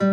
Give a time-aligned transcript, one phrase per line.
[0.00, 0.08] Das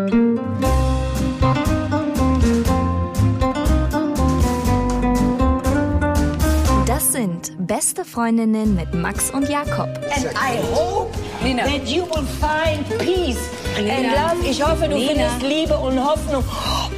[7.13, 9.87] sind beste Freundinnen mit Max und Jakob.
[10.13, 11.63] And I hope Nina.
[11.63, 13.39] that you will find peace
[13.77, 14.35] and love.
[14.45, 15.29] Ich hoffe, du Nina.
[15.29, 16.43] findest Liebe und Hoffnung.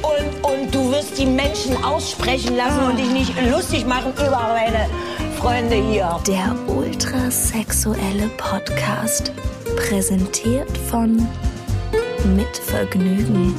[0.02, 4.88] Und, und du wirst die Menschen aussprechen lassen und dich nicht lustig machen über meine
[5.38, 6.18] Freunde hier.
[6.26, 9.30] Der ultrasexuelle Podcast.
[9.76, 11.24] Präsentiert von
[12.24, 13.54] Mit Vergnügen.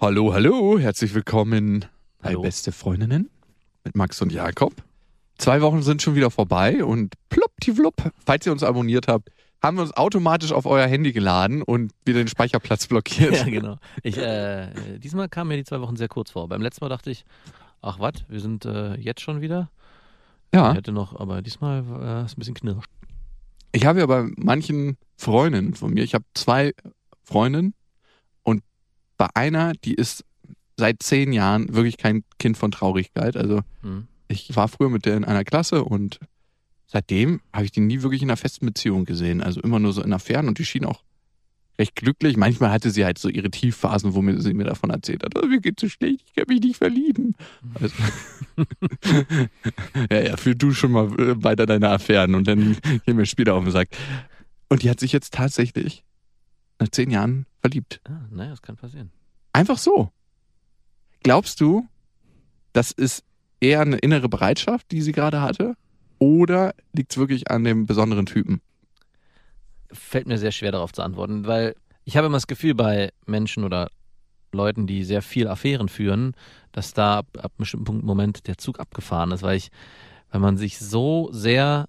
[0.00, 1.84] Hallo, hallo, herzlich willkommen
[2.20, 2.42] bei Hallo.
[2.42, 3.30] Beste Freundinnen
[3.84, 4.72] mit Max und Jakob.
[5.38, 9.30] Zwei Wochen sind schon wieder vorbei und ploppdiwlupp, falls ihr uns abonniert habt,
[9.62, 13.32] haben wir uns automatisch auf euer Handy geladen und wieder den Speicherplatz blockiert.
[13.36, 13.76] Ja, genau.
[14.02, 16.48] Ich, äh, äh, diesmal kamen mir die zwei Wochen sehr kurz vor.
[16.48, 17.24] Beim letzten Mal dachte ich,
[17.82, 19.70] ach was, wir sind äh, jetzt schon wieder.
[20.54, 22.88] Ja, Ich hätte noch, aber diesmal äh, ist ein bisschen knirscht.
[23.72, 26.72] ich habe ja bei manchen Freundinnen von mir, ich habe zwei
[27.26, 27.74] Freundinnen
[28.42, 28.62] und
[29.18, 30.24] bei einer, die ist
[30.76, 33.36] seit zehn Jahren wirklich kein Kind von Traurigkeit.
[33.36, 34.06] Also Hm.
[34.28, 36.20] ich war früher mit der in einer Klasse und
[36.86, 39.42] seitdem habe ich die nie wirklich in einer festen Beziehung gesehen.
[39.42, 41.02] Also immer nur so in Affären und die schien auch
[41.78, 42.36] recht glücklich.
[42.36, 45.46] Manchmal hatte sie halt so ihre Tiefphasen, wo mir, sie mir davon erzählt hat, oh,
[45.46, 47.34] mir geht's so schlecht, ich kann mich nicht verlieben.
[47.74, 47.94] Also,
[50.10, 53.54] ja, ja, führ du schon mal äh, weiter deine Affären und dann gehen wir später
[53.54, 53.88] auf den Sack.
[54.68, 56.02] Und die hat sich jetzt tatsächlich
[56.78, 58.00] nach zehn Jahren verliebt.
[58.04, 59.10] Ah, naja, das kann passieren.
[59.52, 60.10] Einfach so.
[61.22, 61.88] Glaubst du,
[62.72, 63.24] das ist
[63.60, 65.74] eher eine innere Bereitschaft, die sie gerade hatte?
[66.18, 68.60] Oder liegt es wirklich an dem besonderen Typen?
[69.90, 73.64] Fällt mir sehr schwer darauf zu antworten, weil ich habe immer das Gefühl bei Menschen
[73.64, 73.88] oder
[74.52, 76.34] Leuten, die sehr viel Affären führen,
[76.72, 79.70] dass da ab, ab einem bestimmten Punkt, Moment der Zug abgefahren ist, weil ich,
[80.30, 81.88] weil man sich so sehr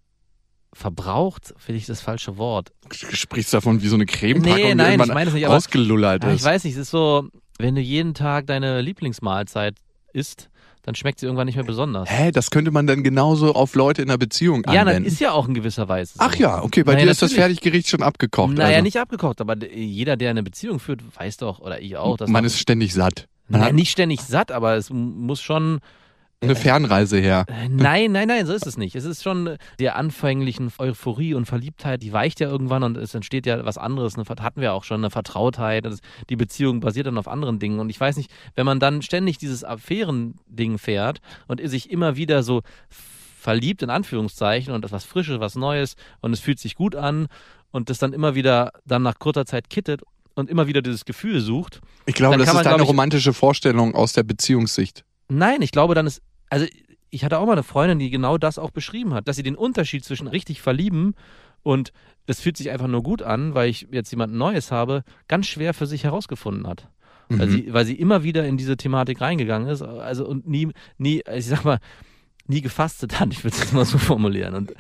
[0.74, 2.72] verbraucht, finde ich das falsche Wort.
[2.90, 5.46] Du sprichst davon wie so eine Cremepackung, Nee, die nein, irgendwann ich meine es nicht,
[5.46, 6.44] aber- ausgelullert Ja, ich ist.
[6.46, 9.76] weiß nicht, es ist so, wenn du jeden Tag deine Lieblingsmahlzeit
[10.14, 10.50] isst,
[10.84, 12.10] dann schmeckt sie irgendwann nicht mehr besonders.
[12.10, 15.08] Hä, das könnte man dann genauso auf Leute in einer Beziehung Ja, dann anwenden.
[15.10, 16.14] ist ja auch in gewisser Weise.
[16.14, 16.20] So.
[16.24, 17.34] Ach ja, okay, bei Naja, dir ist das.
[17.34, 18.54] Fertiggericht schon abgekocht.
[18.54, 18.84] Naja, also.
[18.84, 22.46] nicht abgekocht, aber jeder, der eine Beziehung führt, weiß doch, oder ich auch, dass Man
[22.46, 23.28] ist ständig satt.
[23.50, 25.80] Man naja, nicht ständig satt, aber es muss schon.
[26.42, 27.46] Eine Fernreise her.
[27.48, 28.96] Äh, Nein, nein, nein, so ist es nicht.
[28.96, 33.16] Es ist schon äh, der anfänglichen Euphorie und Verliebtheit, die weicht ja irgendwann und es
[33.16, 34.16] entsteht ja was anderes.
[34.16, 35.86] Eine, hatten wir auch schon, eine Vertrautheit.
[35.86, 36.00] Das,
[36.30, 37.80] die Beziehung basiert dann auf anderen Dingen.
[37.80, 42.44] Und ich weiß nicht, wenn man dann ständig dieses Affären-Ding fährt und sich immer wieder
[42.44, 42.62] so
[43.40, 47.28] verliebt, in Anführungszeichen, und etwas Frisches, was Neues und es fühlt sich gut an
[47.72, 50.02] und das dann immer wieder dann nach kurzer Zeit kittet
[50.36, 52.88] und immer wieder dieses Gefühl sucht, Ich glaube, Dann das kann ist man, glaub ich-
[52.90, 55.04] romantische Vorstellung aus der Beziehungssicht.
[55.30, 56.66] Nein, ich glaube, dann ist, also
[57.10, 59.56] ich hatte auch mal eine Freundin, die genau das auch beschrieben hat, dass sie den
[59.56, 61.16] Unterschied zwischen richtig verlieben
[61.64, 61.92] und
[62.26, 65.74] das fühlt sich einfach nur gut an, weil ich jetzt jemand Neues habe, ganz schwer
[65.74, 66.90] für sich herausgefunden hat.
[67.30, 67.52] Weil, Mhm.
[67.52, 71.46] sie, weil sie immer wieder in diese Thematik reingegangen ist, also und nie, nie, ich
[71.46, 71.80] sag mal,
[72.50, 74.54] nie gefastet hat, ich würde es jetzt mal so formulieren.
[74.56, 74.74] Und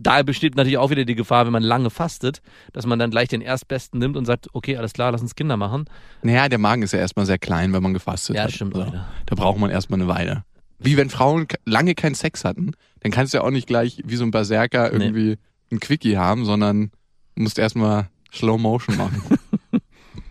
[0.00, 2.40] da besteht natürlich auch wieder die Gefahr, wenn man lange fastet,
[2.72, 5.56] dass man dann gleich den Erstbesten nimmt und sagt, okay, alles klar, lass uns Kinder
[5.56, 5.84] machen.
[6.22, 8.52] Naja, der Magen ist ja erstmal sehr klein, wenn man gefastet Ja, hat.
[8.52, 8.82] stimmt So.
[8.82, 9.08] auch wieder.
[9.26, 10.44] Da braucht man erstmal eine Weile.
[10.78, 14.16] Wie wenn Frauen lange keinen Sex hatten, dann kannst du ja auch nicht gleich wie
[14.16, 15.04] so ein Berserker Nee.
[15.04, 15.38] irgendwie
[15.70, 16.90] ein Quickie haben, sondern
[17.34, 19.22] musst erstmal Slow Motion machen.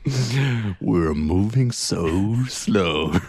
[0.81, 3.19] We're moving so slow.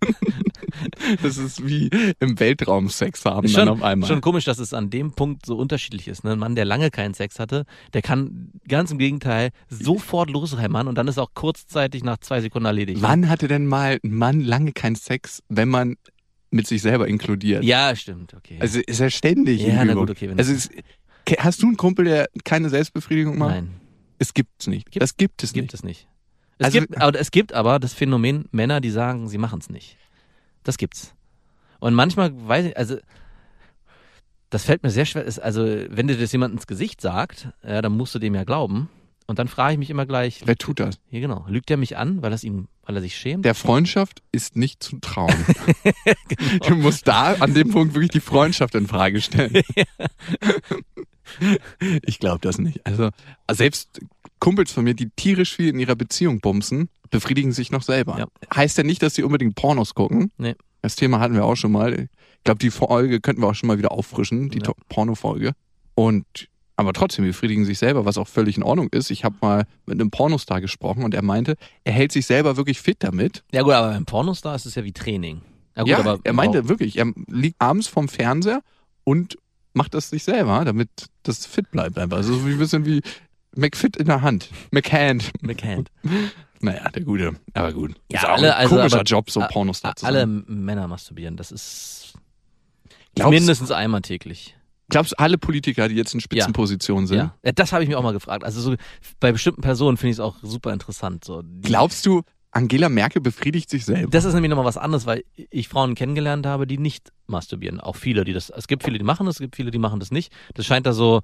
[1.22, 4.08] das ist wie im Weltraum Sex haben Ist dann schon, auf einmal.
[4.08, 6.24] schon komisch, dass es an dem Punkt so unterschiedlich ist.
[6.24, 6.32] Ne?
[6.32, 10.96] Ein Mann, der lange keinen Sex hatte, der kann ganz im Gegenteil sofort loshämmern und
[10.96, 13.02] dann ist auch kurzzeitig nach zwei Sekunden erledigt.
[13.02, 15.96] Wann hatte denn mal ein Mann lange keinen Sex, wenn man
[16.50, 17.64] mit sich selber inkludiert?
[17.64, 18.56] Ja, stimmt, okay.
[18.60, 20.68] Also ist er ständig Ja, na gut, okay, Also
[21.24, 23.50] ke- hast du einen Kumpel, der keine Selbstbefriedigung macht?
[23.54, 23.70] Nein,
[24.18, 24.90] Es gibt's nicht.
[24.90, 25.74] Gibt- das gibt es gibt nicht.
[25.74, 26.08] es nicht.
[26.58, 29.68] Es, Also- gibt, aber, es gibt aber das Phänomen Männer, die sagen, sie machen es
[29.68, 29.98] nicht.
[30.66, 31.14] Das gibt's.
[31.78, 32.96] Und manchmal weiß ich, also
[34.50, 35.24] das fällt mir sehr schwer.
[35.42, 38.88] Also wenn dir das jemand ins Gesicht sagt, ja, dann musst du dem ja glauben.
[39.28, 40.98] Und dann frage ich mich immer gleich, Wer tut das?
[41.08, 43.44] hier genau, lügt er mich an, weil, das ihm, weil er sich schämt?
[43.44, 45.34] Der Freundschaft ist nicht zu trauen.
[46.66, 49.62] Du musst da an dem Punkt wirklich die Freundschaft in Frage stellen.
[52.02, 52.84] ich glaube das nicht.
[52.86, 53.10] Also
[53.50, 54.00] selbst
[54.40, 58.18] Kumpels von mir, die tierisch viel in ihrer Beziehung bumsen, befriedigen sich noch selber.
[58.18, 58.26] Ja.
[58.54, 60.30] Heißt ja nicht, dass sie unbedingt Pornos gucken.
[60.38, 60.54] Nee.
[60.82, 61.94] Das Thema hatten wir auch schon mal.
[61.94, 64.72] Ich glaube, die Folge könnten wir auch schon mal wieder auffrischen, die Ja.
[64.88, 65.52] Porno-Folge.
[65.94, 66.24] Und
[66.78, 69.10] aber trotzdem befriedigen sich selber, was auch völlig in Ordnung ist.
[69.10, 72.80] Ich habe mal mit einem Pornostar gesprochen und er meinte, er hält sich selber wirklich
[72.80, 73.42] fit damit.
[73.50, 75.40] Ja gut, aber beim Pornostar ist es ja wie Training.
[75.74, 78.60] Ja, gut, ja, aber er meinte wirklich, er liegt abends vorm Fernseher
[79.04, 79.38] und
[79.72, 80.88] macht das sich selber, damit
[81.22, 82.18] das fit bleibt einfach.
[82.18, 83.00] Also so wie ein bisschen wie
[83.56, 84.50] McFit in der Hand.
[84.70, 85.30] McHand.
[85.42, 85.90] McHand.
[86.58, 87.34] Naja, der Gute.
[87.52, 87.94] Aber gut.
[88.10, 90.20] Ja, ist auch alle- ein also, komischer aber- Job, so a- Pornos da zu Alle
[90.20, 90.42] sein.
[90.48, 92.14] Männer masturbieren, das ist
[93.14, 94.56] Glaubst- mindestens einmal täglich.
[94.88, 97.18] Glaubst du, alle Politiker, die jetzt in Spitzenpositionen sind?
[97.18, 97.34] Ja.
[97.44, 98.42] ja das habe ich mir auch mal gefragt.
[98.42, 98.74] Also so
[99.20, 101.24] bei bestimmten Personen finde ich es auch super interessant.
[101.26, 101.42] So.
[101.60, 102.22] Glaubst du,
[102.52, 104.08] Angela Merkel befriedigt sich selber?
[104.10, 107.80] Das ist nämlich nochmal was anderes, weil ich Frauen kennengelernt habe, die nicht masturbieren.
[107.80, 108.48] Auch viele, die das.
[108.48, 110.32] Es gibt viele, die machen das, es gibt viele, die machen das nicht.
[110.54, 111.20] Das scheint da so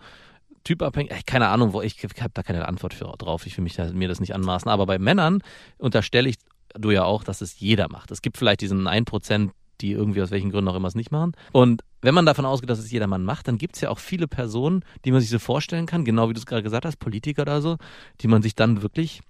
[0.64, 1.12] typabhängig.
[1.12, 3.46] äh, Keine Ahnung, wo ich, ich habe da keine Antwort für drauf.
[3.46, 4.70] Ich will mich mir das nicht anmaßen.
[4.70, 5.42] Aber bei Männern
[5.78, 6.36] unterstelle ich
[6.74, 8.10] du ja auch, dass es jeder macht.
[8.10, 9.50] Es gibt vielleicht diesen 1%,
[9.82, 11.32] die irgendwie aus welchen Gründen auch immer es nicht machen.
[11.52, 13.98] Und wenn man davon ausgeht, dass es jeder Mann macht, dann gibt es ja auch
[13.98, 16.98] viele Personen, die man sich so vorstellen kann, genau wie du es gerade gesagt hast,
[16.98, 17.76] Politiker oder so,
[18.22, 19.20] die man sich dann wirklich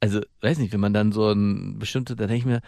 [0.00, 2.60] also weiß nicht, wenn man dann so ein bestimmte, da denke ich mir,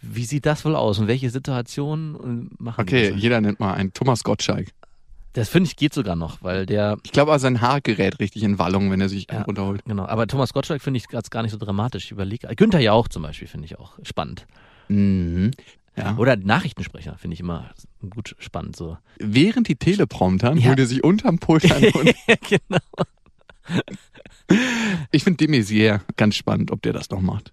[0.00, 3.92] wie sieht das wohl aus und welche Situationen und machen Okay, jeder nennt mal einen
[3.92, 4.68] Thomas Gottschalk.
[5.36, 8.42] Das finde ich geht sogar noch, weil der Ich glaube, aber sein Haar gerät richtig
[8.42, 9.42] in Wallung, wenn er sich Ja.
[9.42, 9.84] runterholt.
[9.84, 12.04] genau, aber Thomas Gottschalk finde ich jetzt gar nicht so dramatisch.
[12.06, 14.46] Ich überlege, Günther ja auch zum Beispiel finde ich auch spannend.
[14.88, 15.50] Mhm.
[15.96, 16.16] Ja.
[16.16, 17.70] Oder Nachrichtensprecher finde ich immer
[18.10, 18.96] gut spannend so.
[19.18, 20.68] Während die Telepromptern Ja.
[20.70, 22.14] holt er sich unterm Pult und
[22.48, 22.78] genau.
[25.10, 27.52] ich finde de Maizière ganz spannend, ob der das noch macht.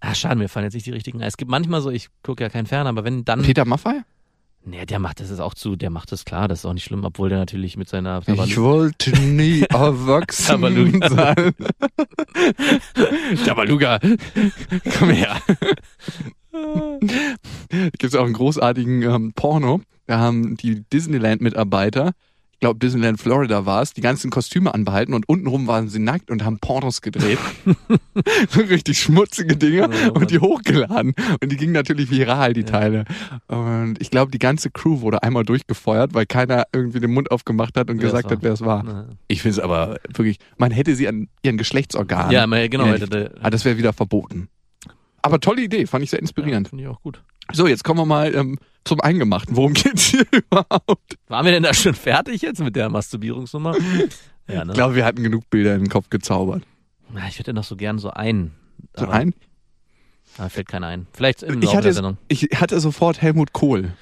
[0.00, 1.20] Ah, schade, mir fallen jetzt nicht die richtigen.
[1.22, 1.26] ein.
[1.28, 4.02] Es gibt manchmal so, ich gucke ja keinen Fern, aber wenn dann Peter Maffay?
[4.68, 6.82] Nee, der macht das ist auch zu, der macht das klar, das ist auch nicht
[6.82, 11.08] schlimm, obwohl der natürlich mit seiner Ich wollte nie erwachsen Tabaluga.
[11.08, 11.54] sein.
[13.44, 14.00] Tabaluga,
[14.98, 15.36] komm her.
[17.70, 19.82] Gibt es auch einen großartigen ähm, Porno.
[20.06, 22.12] Da haben die Disneyland-Mitarbeiter,
[22.60, 26.44] glaube Disneyland Florida war es, die ganzen Kostüme anbehalten und untenrum waren sie nackt und
[26.44, 27.38] haben Pornos gedreht.
[28.48, 31.14] so richtig schmutzige Dinge Oh, und die hochgeladen.
[31.42, 32.66] Und die gingen natürlich viral, die Ja.
[32.66, 33.04] Teile.
[33.48, 37.76] Und ich glaube, die ganze Crew wurde einmal durchgefeuert, weil keiner irgendwie den Mund aufgemacht
[37.76, 38.82] hat und Wer es gesagt hat, wer es war.
[38.84, 39.08] Na.
[39.28, 42.30] Ich finde es aber wirklich, man hätte sie an ihren Geschlechtsorganen.
[42.32, 44.48] Ja, genau, Ja, hätte Ah, das wäre wieder verboten.
[45.22, 46.68] Aber tolle Idee, fand ich sehr Ja, inspirierend.
[46.68, 47.22] Finde ich auch gut.
[47.52, 49.56] So, jetzt kommen wir mal ähm, zum Eingemachten.
[49.56, 51.16] Worum geht's hier überhaupt?
[51.28, 53.76] Waren wir denn da schon fertig jetzt mit der Masturbierungsnummer?
[54.48, 54.70] Ja, ne?
[54.70, 56.62] Ich glaube, wir hatten genug Bilder in den Kopf gezaubert.
[57.12, 58.52] Na, ich hätte noch so gern so einen.
[58.96, 59.34] So aber, ein?
[60.36, 61.08] Da fällt keiner ein.
[61.12, 62.16] Vielleicht im Ich Laufe der hatte, Sendung.
[62.28, 63.92] ich hatte sofort Helmut Kohl.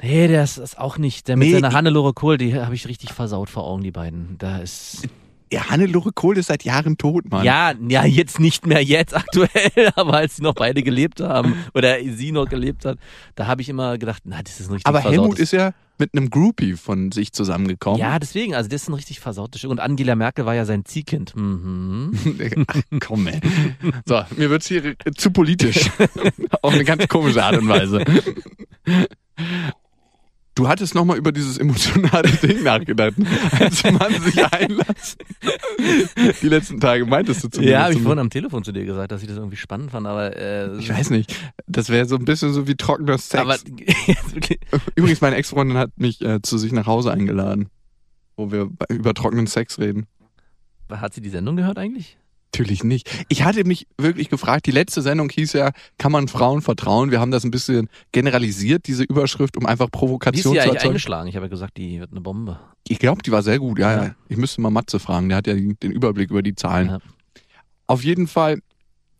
[0.00, 1.26] Nee, der ist, ist auch nicht.
[1.26, 4.36] Der mit Nee, seiner Hannelore Kohl, die habe ich richtig versaut vor Augen, die beiden.
[4.38, 5.08] Da ist.
[5.52, 7.44] Ja, Hannelore Kohl ist seit Jahren tot, Mann.
[7.44, 11.98] Ja, ja, jetzt nicht mehr jetzt aktuell, aber als sie noch beide gelebt haben oder
[12.02, 12.98] sie noch gelebt hat,
[13.34, 15.74] da habe ich immer gedacht, na, das ist ein richtig Aber versautes Helmut ist ja
[15.98, 18.00] mit einem Groupie von sich zusammengekommen.
[18.00, 19.70] Ja, deswegen, also das ist ein richtig versautes Stück.
[19.70, 21.36] Und Angela Merkel war ja sein Ziehkind.
[21.36, 22.12] Mhm.
[22.66, 23.40] Ach, komm, ey.
[24.06, 25.90] So, mir wird's hier zu politisch.
[26.62, 28.04] Auf eine ganz komische Art und Weise.
[30.54, 33.14] Du hattest nochmal über dieses emotionale Ding nachgedacht,
[33.58, 35.24] als man sich einlässt.
[36.42, 37.70] Die letzten Tage meintest du zu mir.
[37.70, 40.06] Ja, habe ich vorhin am Telefon zu dir gesagt, dass ich das irgendwie spannend fand,
[40.06, 41.34] aber äh, Ich weiß nicht.
[41.66, 43.40] Das wäre so ein bisschen so wie trockener Sex.
[43.42, 43.56] aber
[44.94, 47.68] Übrigens, meine Ex-Freundin hat mich äh, zu sich nach Hause eingeladen,
[48.36, 50.06] wo wir über trockenen Sex reden.
[50.90, 52.18] hat sie die Sendung gehört eigentlich?
[52.54, 53.10] Natürlich nicht.
[53.30, 57.10] Ich hatte mich wirklich gefragt, die letzte Sendung hieß ja, kann man Frauen vertrauen?
[57.10, 60.66] Wir haben das ein bisschen generalisiert, diese Überschrift, um einfach Wie ist Provokation sie zu
[60.66, 60.88] erzeugen.
[60.88, 61.28] eingeschlagen?
[61.28, 62.60] Ich habe ja gesagt, die wird eine Bombe.
[62.86, 64.04] Ich glaube, die war sehr gut, ja, ja.
[64.04, 64.14] Ja.
[64.28, 66.88] Ich müsste mal Matze fragen, der hat ja den Überblick über die Zahlen.
[66.88, 66.98] Ja.
[67.86, 68.60] Auf jeden Fall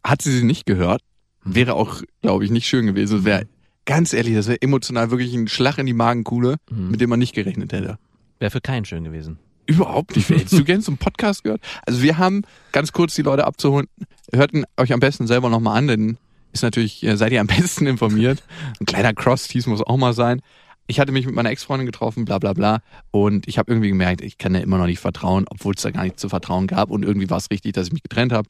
[0.05, 1.01] hat sie sie nicht gehört.
[1.43, 3.25] Wäre auch, glaube ich, nicht schön gewesen.
[3.25, 3.47] Wäre,
[3.87, 6.91] ganz ehrlich, das wäre emotional wirklich ein Schlag in die Magenkuhle, Mhm.
[6.91, 7.99] mit dem man nicht gerechnet hätte.
[8.39, 9.39] Wäre für keinen schön gewesen.
[9.73, 10.29] Überhaupt nicht.
[10.29, 11.61] Hättest du gerne so einen Podcast gehört?
[11.87, 13.89] Also wir haben, ganz kurz die Leute abzuholen,
[14.33, 16.19] hörten euch am besten selber nochmal an, denn
[16.53, 18.43] ist natürlich, äh, seid ihr am besten informiert.
[18.81, 20.43] Ein kleiner Cross-Tease muss auch mal sein.
[20.87, 22.83] Ich hatte mich mit meiner Ex-Freundin getroffen, bla bla bla.
[23.11, 25.91] Und ich habe irgendwie gemerkt, ich kann ihr immer noch nicht vertrauen, obwohl es da
[25.91, 26.91] gar nichts zu vertrauen gab.
[26.91, 28.49] Und irgendwie war es richtig, dass ich mich getrennt habe.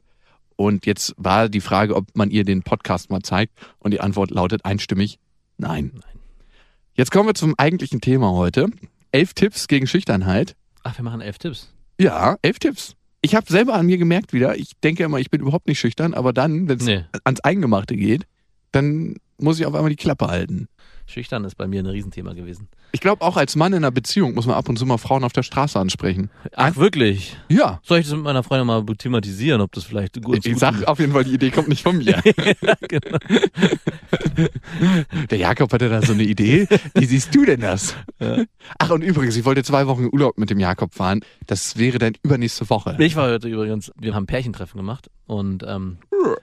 [0.55, 3.53] Und jetzt war die Frage, ob man ihr den Podcast mal zeigt.
[3.79, 5.19] Und die Antwort lautet einstimmig,
[5.57, 5.91] nein.
[6.95, 8.67] Jetzt kommen wir zum eigentlichen Thema heute.
[9.11, 10.55] Elf Tipps gegen Schüchternheit.
[10.83, 11.73] Ach, wir machen elf Tipps.
[11.99, 12.95] Ja, elf Tipps.
[13.21, 16.13] Ich habe selber an mir gemerkt wieder, ich denke immer, ich bin überhaupt nicht schüchtern,
[16.13, 18.25] aber dann, wenn es Nee, ans Eingemachte geht,
[18.73, 20.67] dann muss ich auf einmal die Klappe halten.
[21.05, 22.67] Schüchtern ist bei mir ein Riesenthema gewesen.
[22.91, 25.23] Ich glaube, auch als Mann in einer Beziehung muss man ab und zu mal Frauen
[25.23, 26.29] auf der Straße ansprechen.
[26.55, 27.35] Ach, wirklich?
[27.49, 27.79] Ja.
[27.83, 30.99] Soll ich das mit meiner Freundin mal thematisieren, ob das vielleicht gut Ich sag auf
[30.99, 32.21] jeden Fall, die Idee kommt nicht von mir.
[32.87, 33.17] genau.
[35.29, 36.67] Der Jakob hatte da so eine Idee.
[36.93, 37.95] Wie siehst du denn das?
[38.77, 41.21] Ach, und übrigens, ich wollte zwei Wochen Urlaub mit dem Jakob fahren.
[41.47, 42.95] Das wäre dann übernächste Woche.
[42.99, 45.97] Ich war heute übrigens, wir haben Pärchentreffen gemacht und ähm,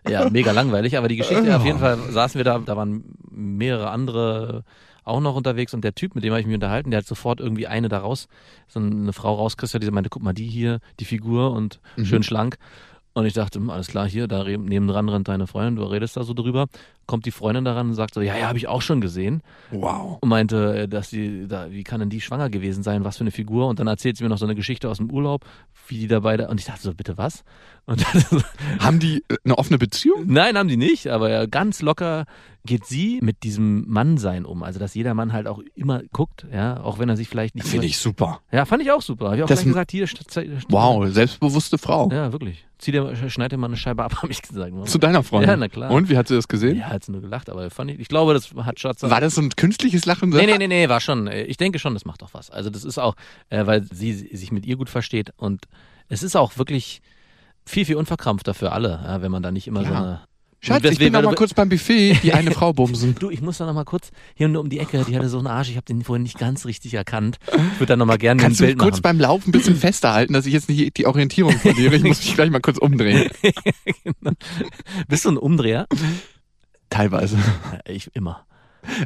[0.09, 3.05] ja, mega langweilig, aber die Geschichte, auf jeden Fall saßen wir da, da waren
[3.41, 4.65] mehrere andere
[5.05, 7.41] auch noch unterwegs und der Typ, mit dem habe ich mich unterhalten, der hat sofort
[7.41, 8.29] irgendwie eine da raus,
[8.69, 12.05] so eine Frau rauskristallisiert, die meinte, guck mal, die hier, die Figur und Mhm.
[12.05, 12.59] schön schlank.
[13.13, 16.23] Und ich dachte, hm, alles klar, hier, da nebendran rennt deine Freundin, du redest da
[16.23, 16.67] so drüber.
[17.07, 19.43] Kommt die Freundin daran und sagt so, ja, ja, habe ich auch schon gesehen.
[19.73, 20.19] Wow.
[20.21, 23.23] Und meinte, äh, dass die, da, wie kann denn die schwanger gewesen sein, was für
[23.23, 23.67] eine Figur?
[23.67, 25.45] Und dann erzählt sie mir noch so eine Geschichte aus dem Urlaub,
[25.89, 27.43] wie die dabei da, und ich dachte so, bitte was?
[27.85, 28.41] Und dann so,
[28.79, 30.27] Haben die äh, eine offene Beziehung?
[30.29, 32.27] Nein, haben die nicht, aber ja, ganz locker
[32.67, 34.63] geht sie mit diesem Mannsein um.
[34.63, 37.67] Also, dass jeder Mann halt auch immer guckt, ja, auch wenn er sich vielleicht nicht.
[37.67, 38.41] Finde ich super.
[38.53, 39.29] Ja, fand ich auch super.
[39.31, 40.07] Hab ich auch Das gesagt, hier,
[40.69, 42.11] Wow, selbstbewusste Frau.
[42.13, 42.67] Ja, wirklich.
[42.79, 44.73] Zieh dir, schneid dir mal eine Scheibe ab, habe ich gesagt.
[44.89, 45.51] Zu deiner Freundin.
[45.51, 45.91] Ja, na klar.
[45.91, 46.77] Und wie hat sie das gesehen?
[46.79, 49.03] Ja, hat sie nur gelacht, aber fand ich, ich glaube, das hat Schatz.
[49.03, 50.31] War das so ein künstliches Lachen?
[50.31, 51.27] Nee, nee, nee, nee, war schon.
[51.27, 52.51] äh, Ich denke schon, das macht doch was.
[52.51, 53.17] Also das ist auch,
[53.49, 55.65] äh, weil sie sich mit ihr gut versteht und
[56.09, 57.01] es ist auch wirklich
[57.67, 59.99] viel, viel unverkrampfter für alle, ja, wenn man da nicht immer so Ja.
[59.99, 60.21] eine.
[60.63, 63.15] Schatz, ich bin noch mal kurz beim Buffet, die eine Frau bumsen.
[63.19, 65.39] Du, ich muss da noch mal kurz hier nur um die Ecke, die hatte so
[65.39, 67.39] einen Arsch, ich habe den vorhin nicht ganz richtig erkannt.
[67.47, 69.03] Ich würde da noch mal gerne ein Kannst du Bild kurz machen.
[69.03, 71.97] beim Laufen ein bisschen fester halten, dass ich jetzt nicht die Orientierung verliere?
[71.97, 73.31] Ich muss mich gleich mal kurz umdrehen.
[74.05, 74.33] Genau.
[75.09, 75.87] Bist du ein Umdreher?
[76.91, 77.37] Teilweise.
[77.37, 78.47] Ja, ich immer.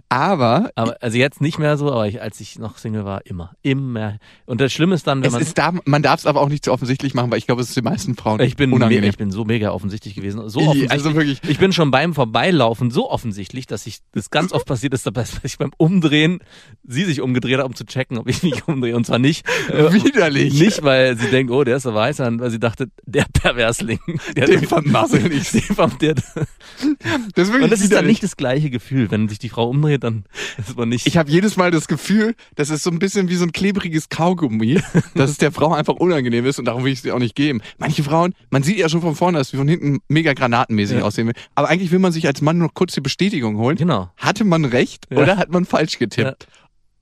[0.08, 3.52] Aber Aber also jetzt nicht mehr so, aber ich, als ich noch Single war, immer.
[3.62, 4.18] Immer.
[4.46, 5.42] Und das Schlimme ist dann, wenn es man.
[5.42, 7.68] ist da, man darf es aber auch nicht zu offensichtlich machen, weil ich glaube, es
[7.68, 9.08] ist den meisten Frauen ich bin, unangenehm.
[9.10, 10.48] ich bin so mega offensichtlich gewesen.
[10.48, 10.90] So I- offensichtlich.
[10.92, 11.40] also wirklich.
[11.48, 15.40] Ich bin schon beim Vorbeilaufen so offensichtlich, dass ich das ganz oft passiert ist, dass
[15.42, 16.40] ich beim Umdrehen
[16.86, 18.96] sie sich umgedreht hat, um zu checken, ob ich mich umdrehe.
[18.96, 20.58] Und zwar nicht, äh, Widerlich.
[20.58, 24.00] nicht, weil sie denkt, oh, der ist so weiß, sondern weil sie dachte, der Perversling.
[24.36, 25.50] Der Den vermassel ich.
[25.50, 25.62] Den
[26.00, 28.08] der, Das ist wirklich und das ist dann widerlich.
[28.08, 30.24] nicht das gleiche Gefühl, wenn sich die Frau umdreht, dann
[30.58, 31.06] ist man nicht.
[31.06, 34.08] Ich habe jedes Mal das Gefühl, das ist so ein bisschen wie so ein klebriges
[34.08, 34.80] Kaugummi,
[35.14, 37.34] dass es der Frau einfach unangenehm ist und darum will ich es ihr auch nicht
[37.34, 37.60] geben.
[37.78, 41.04] Manche Frauen, man sieht ja schon von vorne, dass sie von hinten mega granatenmäßig Ja.
[41.04, 41.34] aussehen will.
[41.54, 43.76] Aber eigentlich will man sich als Mann nur kurz die Bestätigung holen.
[43.76, 44.10] genau.
[44.16, 45.18] Hatte man recht Ja.
[45.18, 46.46] oder hat man falsch getippt?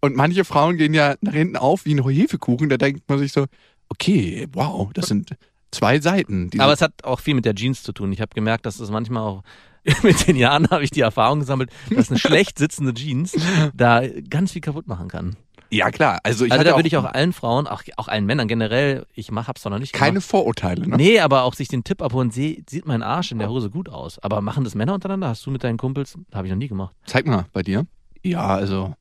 [0.00, 3.31] Und manche Frauen gehen ja nach hinten auf wie ein Hefekuchen, da denkt man sich
[3.33, 3.47] so,
[3.88, 5.31] okay, wow, das sind
[5.71, 6.50] zwei Seiten.
[6.59, 8.12] Aber es hat auch viel mit der Jeans zu tun.
[8.12, 9.42] Ich habe gemerkt, dass das manchmal auch
[10.02, 13.34] mit den Jahren habe ich die Erfahrung gesammelt, dass eine schlecht sitzende Jeans
[13.74, 15.36] da ganz viel kaputt machen kann.
[15.70, 18.46] ja klar, also ich also da würde ich auch allen Frauen, auch, auch allen Männern
[18.46, 20.26] generell, ich mach, hab's doch noch nicht keine gemacht.
[20.28, 20.86] Vorurteile.
[20.86, 20.96] Ne?
[20.96, 23.88] Nee, aber auch sich den Tipp abholen, seh, sieht mein Arsch in der Hose gut
[23.88, 24.18] aus.
[24.20, 25.28] Aber machen das Männer untereinander?
[25.28, 26.16] Hast du mit deinen Kumpels?
[26.32, 26.94] Habe ich noch nie gemacht.
[27.06, 27.86] Zeig mal bei dir.
[28.22, 28.94] Ja, also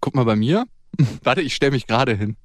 [0.00, 0.66] guck mal bei mir.
[1.22, 2.36] Warte, ich stelle mich gerade hin.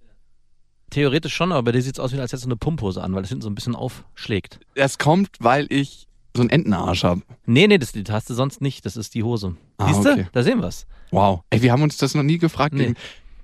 [0.92, 3.22] Theoretisch schon, aber bei dir sieht's aus, wie als hättest du eine Pumphose an, weil
[3.22, 4.60] das hinten so ein bisschen aufschlägt.
[4.74, 7.22] Das kommt, weil ich so einen Entenarsch habe.
[7.46, 8.86] Nee, nee, das die hast du sonst nicht.
[8.86, 9.56] Das ist die Hose.
[9.78, 10.12] Ah, Siehst du?
[10.12, 10.28] okay.
[10.32, 10.86] Da sehen wir's.
[11.12, 11.42] Wow.
[11.50, 12.74] Ey, wir haben uns das noch nie gefragt.
[12.74, 12.94] Nee.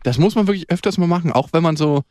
[0.04, 2.04] Das muss man wirklich öfters mal machen, auch wenn man so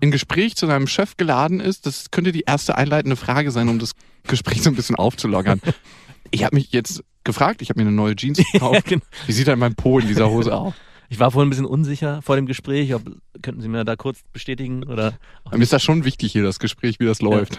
[0.00, 1.86] in Gespräch zu seinem Chef geladen ist.
[1.86, 3.92] Das könnte die erste einleitende Frage sein, um das
[4.24, 5.60] Gespräch so ein bisschen aufzulockern.
[6.32, 8.84] ich habe mich jetzt gefragt, ich habe mir eine neue Jeans Ja, gekauft.
[8.86, 9.02] genau.
[9.26, 10.74] Wie sieht denn mein Po in dieser Hose aus?
[11.08, 12.92] Ich war vorhin ein bisschen unsicher vor dem Gespräch.
[12.92, 13.02] Ob,
[13.40, 14.82] könnten Sie mir da kurz bestätigen?
[14.82, 15.14] Oder?
[15.52, 17.58] Mir ist das schon wichtig hier, das Gespräch, wie das läuft.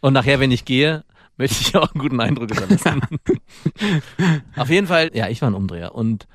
[0.00, 1.04] Und nachher, wenn ich gehe,
[1.40, 3.00] möchte ich auch einen guten Eindruck hinterlassen.
[4.56, 5.94] Auf jeden Fall, ja, ich war ein Umdreher.
[5.94, 6.26] Und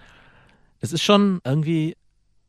[0.79, 1.95] es ist schon irgendwie,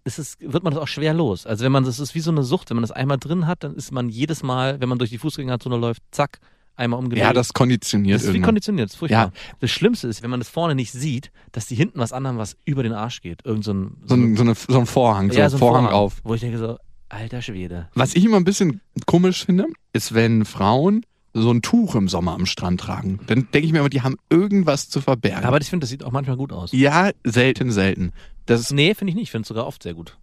[0.05, 1.47] es ist, wird man das auch schwer los.
[1.47, 3.63] Also wenn man, das ist wie so eine Sucht, wenn man das einmal drin hat,
[3.65, 6.39] dann ist man jedes Mal, wenn man durch die Fußgängerzone läuft, zack,
[6.75, 7.25] einmal umgedreht.
[7.25, 8.49] Ja, das konditioniert Das ist wie irgendwann.
[8.49, 9.33] konditioniert, das ist furchtbar.
[9.61, 12.57] Das Schlimmste ist, wenn man das vorne nicht sieht, dass die hinten was anderem was
[12.65, 13.45] über den Arsch geht.
[13.45, 15.61] Irgend so ein, So ein, so, eine, so ein Vorhang, so ja, ein so ein
[15.61, 16.21] Vorhang, auf.
[16.25, 16.77] Wo ich denke so,
[17.09, 17.89] alter Schwede.
[17.95, 21.07] Was ich immer ein bisschen komisch finde, ist, wenn Frauen
[21.43, 23.21] so ein Tuch im Sommer am Strand tragen.
[23.27, 25.45] Dann denke ich mir immer, die haben irgendwas zu verbergen.
[25.45, 26.73] Aber ich finde, das sieht auch manchmal gut aus.
[26.73, 28.13] ja, selten, selten.
[28.47, 29.25] Das Nee, finde ich nicht.
[29.25, 30.17] Ich finde es sogar oft sehr gut.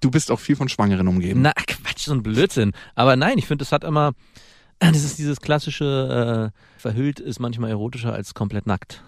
[0.00, 1.40] du bist auch viel von Schwangeren umgeben.
[1.42, 2.72] Na, Quatsch, so ein Blödsinn.
[2.94, 4.12] Aber nein, ich finde, es hat immer,
[4.80, 9.02] das ist dieses klassische, äh, verhüllt ist manchmal erotischer als komplett nackt.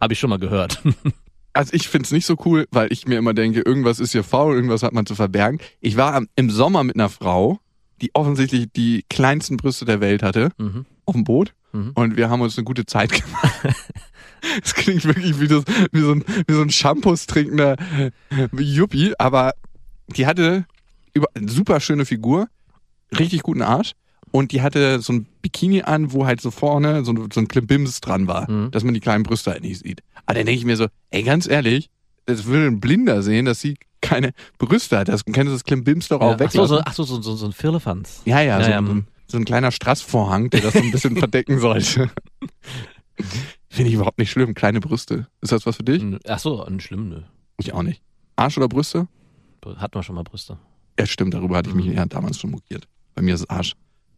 [0.00, 0.82] Habe ich schon mal gehört.
[1.54, 4.54] Also ich find's nicht so cool, weil ich mir immer denke, irgendwas ist hier faul,
[4.54, 5.58] irgendwas hat man zu verbergen.
[5.80, 7.58] Ich war im Sommer mit einer Frau,
[8.00, 10.86] die offensichtlich die kleinsten Brüste der Welt hatte, mhm.
[11.04, 11.54] auf dem Boot.
[11.72, 11.92] Mhm.
[11.94, 13.54] Und wir haben uns eine gute Zeit gemacht.
[14.62, 17.74] Es klingt wirklich wie, das, wie, so ein, wie so ein Shampoos trinkender
[18.56, 19.52] Yuppie, aber
[20.16, 20.64] die hatte
[21.12, 22.48] über, super schöne Figur,
[23.18, 23.94] richtig guten Arsch
[24.30, 28.00] und die hatte so ein Bikini an, wo halt so vorne so, so ein Klimbims
[28.00, 28.70] dran war, Mhm.
[28.70, 30.02] dass man die kleinen Brüste halt nicht sieht.
[30.24, 31.90] Aber dann denke ich mir so, ey, ganz ehrlich,
[32.26, 35.08] das würde ein Blinder sehen, dass sie keine Brüste hat.
[35.08, 37.46] Das kennst du das Klimbims doch auch Ja, ach so, so, ach so, so, so,
[37.46, 38.22] ein Firlefanz.
[38.24, 41.16] Ja, ja, Ja, so, ja, ein, so ein kleiner Strassvorhang, der das so ein bisschen
[41.18, 42.10] verdecken sollte.
[43.68, 44.54] Finde ich überhaupt nicht schlimm.
[44.54, 45.26] Kleine Brüste.
[45.40, 46.02] Ist das was für dich?
[46.26, 47.20] Ach so, ein schlimm, nö.
[47.58, 48.02] Ich auch nicht.
[48.36, 49.08] Arsch oder Brüste?
[49.76, 50.58] Hatten wir schon mal Brüste.
[50.98, 51.92] Ja, stimmt, darüber hatte ich mich Mhm.
[51.92, 52.88] ja damals schon mokiert.
[53.14, 53.74] Bei mir ist es Arsch.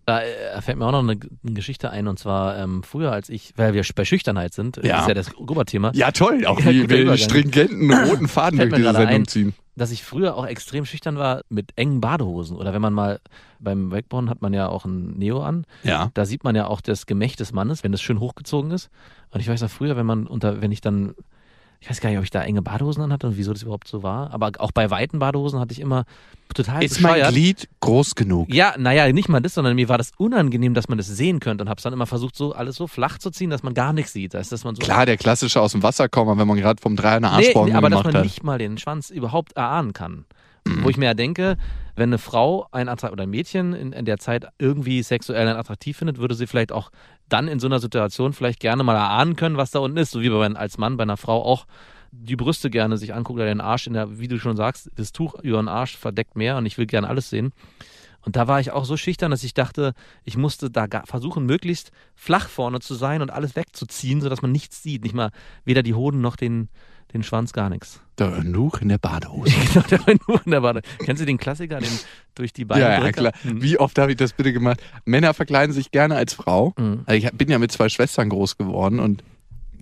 [0.07, 3.53] Da äh, fällt mir auch noch eine, Geschichte ein und zwar ähm, früher, als ich,
[3.57, 5.01] weil wir bei Schüchternheit sind, Ja.
[5.01, 6.47] ist ja das Oberthema, Ja, toll.
[6.47, 9.27] Auch Ja, wie wir stringenten roten Faden durch diese Sendung ein.
[9.27, 9.55] ziehen.
[9.77, 12.57] Dass ich früher auch extrem schüchtern war mit engen Badehosen.
[12.57, 13.21] Oder wenn man mal
[13.59, 15.65] beim Wakeboarden hat man ja auch ein Neo an.
[15.83, 16.11] Ja.
[16.15, 18.91] Da sieht man ja auch das Gemächt des Mannes, wenn das schön hochgezogen ist.
[19.31, 21.15] Und ich weiß noch früher, wenn man unter, wenn ich dann,
[21.83, 23.89] ich weiß gar nicht, ob ich da enge Badehosen an hatte und wieso das überhaupt
[23.89, 24.33] so war.
[24.33, 26.05] Aber auch bei weiten Badehosen hatte ich immer
[26.55, 27.33] total Ist mein bescheuert.
[27.33, 28.53] Glied groß genug?
[28.53, 31.65] Ja, naja, nicht mal das, sondern mir war das unangenehm, dass man das sehen könnte
[31.65, 34.13] und hab's dann immer versucht, so alles so flach zu ziehen, dass man gar nichts
[34.13, 34.35] sieht.
[34.35, 36.83] Das heißt, dass man so Klar, der klassische aus dem Wasser kommen, wenn man gerade
[36.83, 38.25] vom Dreier eine Nee, Arschbombe nee, aber dass gemacht man hat.
[38.25, 40.27] nicht mal den Schwanz überhaupt erahnen kann.
[40.83, 41.57] Wo ich mir ja denke,
[41.97, 45.97] wenn eine Frau ein Attra oder ein Mädchen in, in der Zeit irgendwie sexuell attraktiv
[45.97, 46.91] findet, würde sie vielleicht auch
[47.33, 50.11] dann in so einer Situation vielleicht gerne mal erahnen können, was da unten ist.
[50.11, 51.67] So wie man als Mann bei einer Frau auch
[52.13, 55.13] die Brüste gerne sich anguckt oder den Arsch in der, wie du schon sagst, das
[55.13, 57.53] Tuch über den Arsch verdeckt mehr und ich will gerne alles sehen.
[58.23, 59.95] Und da war ich auch so schüchtern, dass ich dachte,
[60.25, 64.83] ich musste da versuchen, möglichst flach vorne zu sein und alles wegzuziehen, sodass man nichts
[64.83, 65.03] sieht.
[65.05, 65.31] Nicht mal
[65.65, 66.69] weder die Hoden noch den,
[67.12, 68.00] den Schwanz, gar nichts.
[68.19, 69.52] Der Eunuch in der Badehose.
[69.73, 70.83] Genau, der war nur in der Bade.
[70.99, 71.90] Kennst du den Klassiker, den
[72.35, 73.33] durch die Beine Ja, ja, klar.
[73.43, 73.62] Hm.
[73.62, 74.81] Wie oft habe ich das bitte gemacht?
[75.05, 76.75] Männer verkleiden sich gerne als Frau.
[76.79, 77.02] Mhm.
[77.07, 79.23] Also ich bin ja mit zwei Schwestern groß geworden und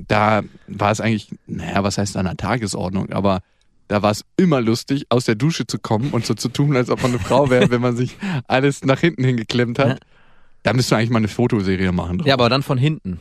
[0.06, 3.40] da war es eigentlich, naja, was heißt an der Tagesordnung, aber
[3.88, 6.90] da war es immer lustig, aus der Dusche zu kommen und so zu tun, als
[6.90, 8.16] ob man eine Frau wäre, wenn man sich
[8.46, 9.88] alles nach hinten hingeklemmt hat.
[9.88, 9.96] Ja.
[10.62, 12.22] Da müssten wir eigentlich mal eine Fotoserie machen.
[12.24, 13.18] Ja, aber dann von hinten.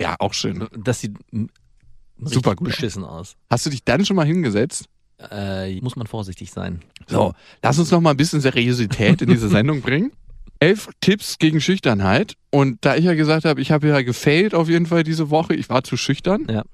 [0.00, 0.66] ja, auch schön.
[0.76, 1.54] Das sieht m- richtig
[2.20, 2.68] Super gut.
[2.68, 3.36] beschissen aus.
[3.50, 4.86] Hast du dich dann schon mal hingesetzt?
[5.30, 6.80] Äh, muss man vorsichtig sein.
[7.08, 7.32] So,
[7.62, 10.12] lass uns noch mal ein bisschen Seriosität in diese Sendung bringen.
[10.60, 12.34] Elf Tipps gegen Schüchternheit.
[12.50, 15.54] Und da ich ja gesagt habe, ich habe ja gefailt auf jeden Fall diese Woche,
[15.54, 16.64] ich war zu schüchtern, Ja.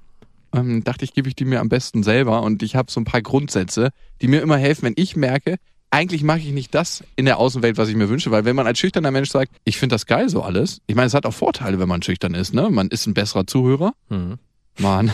[0.53, 2.41] ähm, dachte ich, gebe ich die mir am besten selber.
[2.43, 3.89] Und ich habe so ein paar Grundsätze,
[4.21, 5.57] die mir immer helfen, wenn ich merke,
[5.91, 8.29] eigentlich mache ich nicht das in der Außenwelt, was ich mir wünsche.
[8.31, 11.07] Weil wenn man als schüchterner Mensch sagt, ich finde das geil so alles, ich meine,
[11.07, 12.53] es hat auch Vorteile, wenn man schüchtern ist.
[12.53, 12.69] Ne?
[12.69, 13.93] Man ist ein besserer Zuhörer.
[14.09, 14.37] Mhm.
[14.79, 15.11] Man,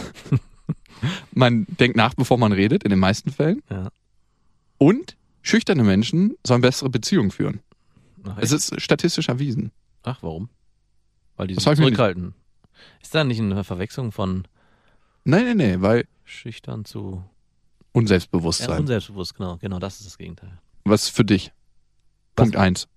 [1.32, 3.62] man denkt nach, bevor man redet, in den meisten Fällen.
[3.70, 3.90] Ja.
[4.78, 7.62] Und schüchterne Menschen sollen bessere Beziehungen führen.
[8.24, 9.72] Ach, Es ist statistisch erwiesen.
[10.04, 10.50] Ach, warum?
[11.36, 12.34] Weil die sich zurückhalten.
[13.02, 14.48] Ist da nicht eine Verwechslung von
[15.24, 17.30] Nein, nein, nein, weil schüchtern zu ja,
[17.94, 18.80] Unselbstbewusstsein.
[18.80, 19.36] unselbstbewusst?
[19.36, 20.60] Genau, genau, das ist das Gegenteil.
[20.84, 21.52] Was für dich?
[22.36, 22.88] Punkt eins.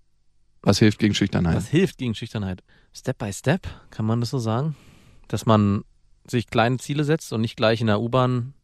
[0.62, 1.56] Was hilft gegen Schüchternheit?
[1.56, 2.62] Was hilft gegen Schüchternheit?
[2.94, 4.74] Step by Step, kann man das so sagen?
[5.28, 5.84] Dass man
[6.26, 8.54] sich kleine Ziele setzt und nicht gleich in der U-Bahn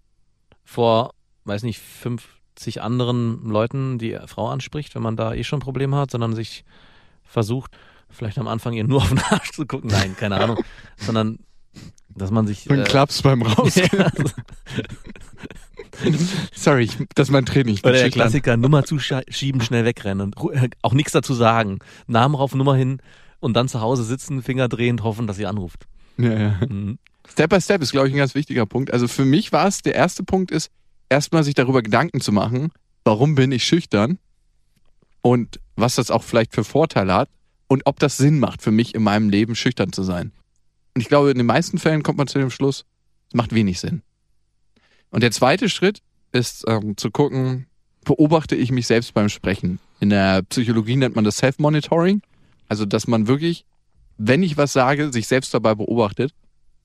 [0.64, 5.96] vor, weiß nicht, 50 anderen Leuten die Frau anspricht, wenn man da eh schon Probleme
[5.96, 6.64] hat, sondern sich
[7.24, 7.76] versucht,
[8.08, 9.90] vielleicht am Anfang ihr nur auf den Arsch zu gucken.
[9.90, 10.58] Nein, keine Ahnung.
[10.96, 11.38] sondern,
[12.08, 12.70] dass man sich.
[12.70, 13.88] Ein äh, Klaps beim Rausgehen.
[13.92, 14.10] ja,
[16.54, 17.78] Sorry, ich, das ist mein Training.
[17.82, 18.10] Oder der.
[18.10, 21.78] Klassiker, Nummer zuschieben, schnell wegrennen und äh, auch nichts dazu sagen.
[22.06, 23.00] Namen rauf, Nummer hin
[23.38, 25.86] und dann zu Hause sitzen, Finger drehend, hoffen, dass sie anruft.
[26.16, 26.60] Ja, ja.
[26.68, 26.98] Mhm.
[27.30, 28.92] Step by Step ist, glaube ich, ein ganz wichtiger Punkt.
[28.92, 30.70] Also für mich war es, der erste Punkt ist,
[31.08, 32.70] erstmal sich darüber Gedanken zu machen,
[33.04, 34.18] warum bin ich schüchtern
[35.22, 37.28] und was das auch vielleicht für Vorteile hat
[37.68, 40.32] und ob das Sinn macht für mich in meinem Leben schüchtern zu sein.
[40.94, 42.84] Und ich glaube, in den meisten Fällen kommt man zu dem Schluss,
[43.28, 44.02] es macht wenig Sinn.
[45.10, 47.66] Und der zweite Schritt ist ähm, zu gucken,
[48.04, 49.78] beobachte ich mich selbst beim Sprechen.
[50.00, 52.22] In der Psychologie nennt man das Self-Monitoring.
[52.68, 53.64] Also, dass man wirklich,
[54.16, 56.32] wenn ich was sage, sich selbst dabei beobachtet.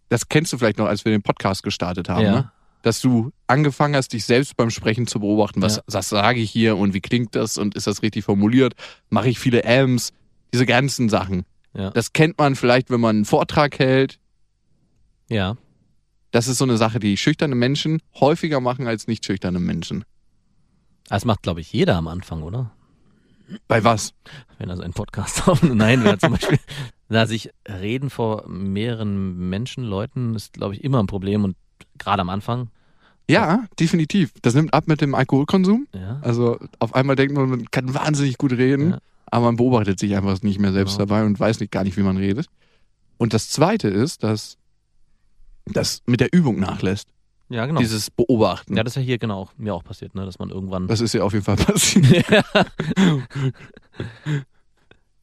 [0.10, 2.32] Das kennst du vielleicht noch, als wir den Podcast gestartet haben, Ja.
[2.32, 2.52] ne?
[2.84, 5.62] Dass du angefangen hast, dich selbst beim Sprechen zu beobachten.
[5.62, 5.82] Was, Ja.
[5.88, 8.74] was sage ich hier und wie klingt das und ist das richtig formuliert?
[9.10, 10.14] Mache ich viele Ms?
[10.54, 11.46] Diese ganzen Sachen.
[11.74, 11.90] Ja.
[11.90, 14.20] Das kennt man vielleicht, wenn man einen Vortrag hält.
[15.30, 15.58] ja.
[16.32, 20.04] Das ist so eine Sache, die schüchterne Menschen häufiger machen als nicht schüchterne Menschen.
[21.08, 22.72] Das macht, glaube ich, jeder am Anfang, oder?
[23.70, 24.14] Bei was?
[24.58, 25.76] Wenn er so einen Podcast aufnimmt.
[25.78, 26.60] Nein, wenn er zum Beispiel,
[27.10, 31.56] na, sich reden vor mehreren Menschen, Leuten, ist, glaube ich, immer ein Problem und
[31.98, 32.70] gerade am Anfang.
[33.30, 34.32] Ja, definitiv.
[34.42, 35.88] Das nimmt ab mit dem Alkoholkonsum.
[35.94, 36.20] Ja.
[36.22, 39.00] Also auf einmal denkt man, man kann wahnsinnig gut reden, Ja.
[39.26, 41.06] aber man beobachtet sich einfach nicht mehr selbst Genau.
[41.08, 42.48] dabei und weiß nicht gar nicht, wie man redet.
[43.18, 44.58] Und das Zweite ist, dass
[45.66, 47.08] das mit der Übung nachlässt.
[47.50, 47.80] Ja, genau.
[47.80, 48.76] Dieses Beobachten.
[48.76, 50.88] ja, das ist ja hier genau auch, mir auch passiert, ne, dass man irgendwann.
[50.88, 52.26] das ist ja auf jeden Fall passiert.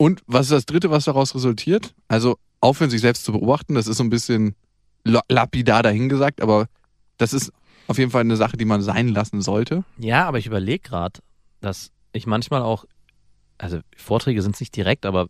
[0.02, 1.94] Und was ist das Dritte, was daraus resultiert?
[2.08, 3.76] Also aufhören, sich selbst zu beobachten.
[3.76, 4.56] Das ist so ein bisschen
[5.04, 6.66] la- lapidar dahingesagt, aber
[7.18, 7.52] das ist
[7.86, 9.84] auf jeden Fall eine Sache, die man sein lassen sollte.
[9.98, 11.20] Ja, aber ich überlege gerade,
[11.60, 12.84] dass ich manchmal auch,
[13.58, 15.28] also Vorträge sind es nicht direkt, aber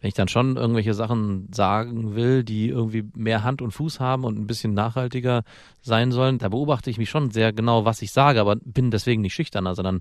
[0.00, 4.24] wenn ich dann schon irgendwelche Sachen sagen will, die irgendwie mehr Hand und Fuß haben
[4.24, 5.44] und ein bisschen nachhaltiger
[5.80, 9.22] sein sollen, da beobachte ich mich schon sehr genau, was ich sage, aber bin deswegen
[9.22, 10.00] nicht schüchterner, sondern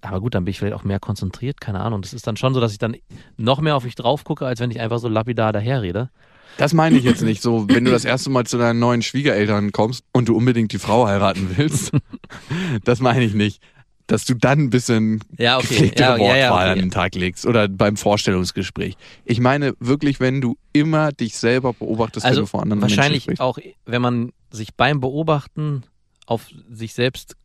[0.00, 2.02] aber gut, dann bin ich vielleicht auch mehr konzentriert, keine Ahnung.
[2.02, 2.96] Das ist dann schon so, dass ich dann
[3.36, 6.10] noch mehr auf mich drauf gucke, als wenn ich einfach so lapidar daherrede.
[6.56, 9.70] Das meine ich jetzt nicht so, wenn du das erste Mal zu deinen neuen Schwiegereltern
[9.70, 11.92] kommst und du unbedingt die Frau heiraten willst.
[12.84, 13.62] das meine ich nicht.
[14.08, 15.92] Dass du dann ein bisschen Ja, okay.
[15.96, 16.72] Ja, ja, ja, Wortwahl okay.
[16.72, 18.96] an den Tag legst oder beim Vorstellungsgespräch.
[19.26, 23.26] Ich meine wirklich, wenn du immer dich selber beobachtest, wenn Also du vor anderen wahrscheinlich
[23.26, 23.42] Menschen sprichst.
[23.42, 25.82] auch, wenn man sich beim Beobachten
[26.26, 27.36] auf sich selbst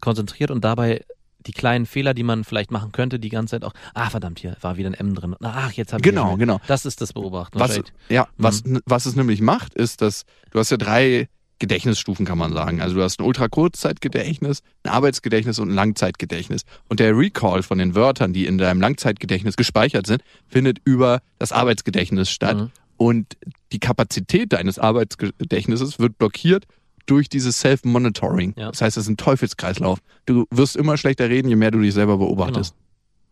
[0.00, 1.04] konzentriert und dabei
[1.46, 4.56] die kleinen Fehler, die man vielleicht machen könnte, die ganze Zeit auch, ah verdammt, hier
[4.60, 5.34] war wieder ein M drin.
[5.42, 6.36] Ach, jetzt habe ich Genau, mehr.
[6.38, 6.60] genau.
[6.66, 7.58] Das ist das Beobachten.
[7.60, 8.80] Was, ja, was, Mhm.
[8.86, 11.28] was es nämlich macht, ist, dass du hast ja drei
[11.58, 12.82] Gedächtnisstufen, kann man sagen.
[12.82, 16.62] Also du hast ein Ultrakurzzeitgedächtnis, ein Arbeitsgedächtnis und ein Langzeitgedächtnis.
[16.88, 21.52] Und der Recall von den Wörtern, die in deinem Langzeitgedächtnis gespeichert sind, findet über das
[21.52, 22.56] Arbeitsgedächtnis statt.
[22.58, 22.70] Mhm.
[22.98, 23.36] Und
[23.72, 26.64] die Kapazität deines Arbeitsgedächtnisses wird blockiert
[27.06, 28.54] durch dieses Self-Monitoring.
[28.56, 28.70] Ja.
[28.70, 29.98] Das heißt, es ist ein Teufelskreislauf.
[30.26, 32.74] Du wirst immer schlechter reden, je mehr du dich selber beobachtest.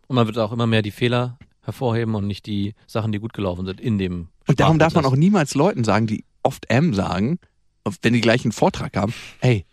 [0.07, 3.33] Und man wird auch immer mehr die Fehler hervorheben und nicht die Sachen, die gut
[3.33, 6.93] gelaufen sind in dem Und darum darf man auch niemals Leuten sagen, die oft M
[6.93, 7.39] sagen,
[8.01, 9.65] wenn die gleich einen Vortrag haben, hey,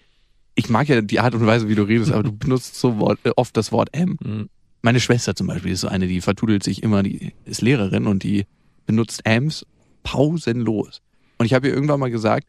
[0.55, 3.31] ich mag ja die Art und Weise, wie du redest, aber du benutzt so äh,
[3.37, 4.19] oft das Wort M.
[4.23, 4.49] Mhm.
[4.83, 8.23] Meine Schwester zum Beispiel ist so eine, die vertudelt sich immer, die ist Lehrerin und
[8.23, 8.47] die
[8.87, 9.65] benutzt Ms
[10.03, 11.01] pausenlos.
[11.39, 12.47] Und ich habe ihr irgendwann mal gesagt,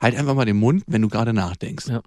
[0.00, 1.88] halt einfach mal den Mund, wenn du gerade nachdenkst.
[1.88, 2.02] Ja.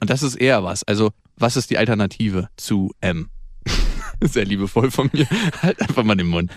[0.00, 0.84] Und das ist eher was.
[0.84, 3.28] Also, was ist die Alternative zu M?
[4.20, 5.26] Sehr liebevoll von mir.
[5.62, 6.50] Halt einfach mal den Mund.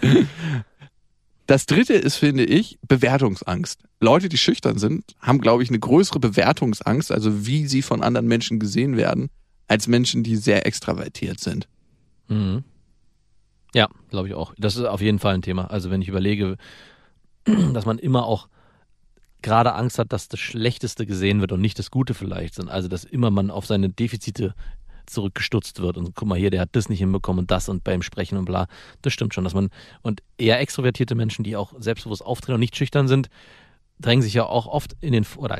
[1.45, 3.81] Das dritte ist, finde ich, Bewertungsangst.
[3.99, 8.27] Leute, die schüchtern sind, haben, glaube ich, eine größere Bewertungsangst, also wie sie von anderen
[8.27, 9.29] Menschen gesehen werden,
[9.67, 11.67] als Menschen, die sehr extravertiert sind.
[12.27, 12.63] Mhm.
[13.73, 14.53] Ja, glaube ich auch.
[14.57, 15.65] Das ist auf jeden Fall ein Thema.
[15.65, 16.57] Also wenn ich überlege,
[17.73, 18.47] dass man immer auch
[19.43, 22.69] gerade Angst hat, dass das Schlechteste gesehen wird und nicht das Gute vielleicht sind.
[22.69, 24.55] Also dass immer man auf seine Defizite
[25.05, 28.01] zurückgestutzt wird und guck mal hier, der hat das nicht hinbekommen und das und beim
[28.01, 28.67] Sprechen und bla.
[29.01, 29.69] Das stimmt schon, dass man
[30.01, 33.27] und eher extrovertierte Menschen, die auch selbstbewusst auftreten und nicht schüchtern sind,
[33.99, 35.59] drängen sich ja auch oft in den oder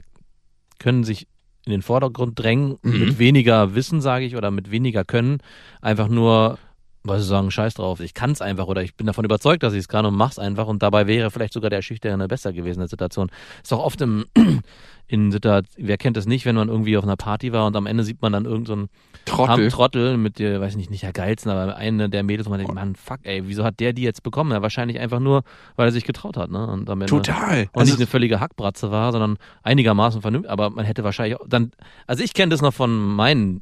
[0.80, 1.28] können sich
[1.66, 3.00] in den Vordergrund drängen Mhm.
[3.00, 5.40] mit weniger Wissen, sage ich, oder mit weniger Können,
[5.82, 6.58] einfach nur
[7.04, 9.74] weil sie sagen, scheiß drauf, ich kann es einfach oder ich bin davon überzeugt, dass
[9.74, 12.76] ich es kann und mach's einfach und dabei wäre vielleicht sogar der Schüchterne besser gewesen
[12.76, 13.30] in der Situation.
[13.62, 14.26] Ist auch oft im,
[15.08, 17.88] in Situationen, wer kennt das nicht, wenn man irgendwie auf einer Party war und am
[17.88, 18.88] Ende sieht man dann irgendeinen
[19.28, 19.70] so Trottel.
[19.70, 22.60] Trottel mit der, weiß ich nicht, nicht der geilsten, aber eine der Mädels, wo man
[22.60, 24.52] denkt, Mann, fuck, ey, wieso hat der die jetzt bekommen?
[24.52, 25.44] Ja, wahrscheinlich einfach nur,
[25.76, 26.66] weil er sich getraut hat, ne?
[26.68, 27.64] Und am Ende Total.
[27.74, 30.50] und Also, nicht eine völlige Hackbratze war, sondern einigermaßen vernünftig.
[30.50, 31.72] Aber man hätte wahrscheinlich auch dann,
[32.08, 33.62] also ich kenne das noch von meinen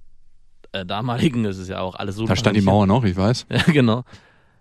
[0.71, 2.25] äh, damaligen, das ist ja auch alles so.
[2.25, 3.45] da stand die Mauer noch, ich weiß.
[3.51, 4.03] Ja, genau.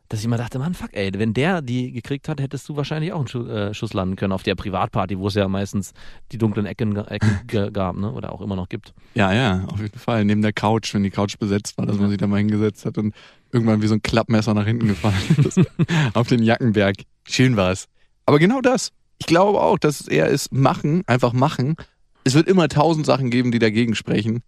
[0.09, 3.13] Dass ich immer dachte, Mann, fuck, ey, wenn der die gekriegt hat, hättest du wahrscheinlich
[3.13, 5.93] auch einen Schuss, äh, Schuss landen können auf der Privatparty, wo es ja meistens
[6.33, 7.39] die dunklen Ecken, Ecken
[7.73, 8.11] gab, ne?
[8.11, 8.93] Oder auch immer noch gibt.
[9.15, 10.25] Ja, ja, auf jeden Fall.
[10.25, 12.99] Neben der Couch, wenn die Couch besetzt war, dass man sich da mal hingesetzt hat
[12.99, 13.15] und
[13.53, 15.61] irgendwann wie so ein Klappmesser nach hinten gefallen ist.
[16.15, 16.97] auf den Jackenberg.
[17.29, 17.87] Schön war's.
[18.27, 18.91] Aber genau das.
[19.19, 21.77] Ich glaube auch, dass es eher ist, machen, einfach machen.
[22.25, 24.43] Es wird immer tausend Sachen geben, die dagegen sprechen.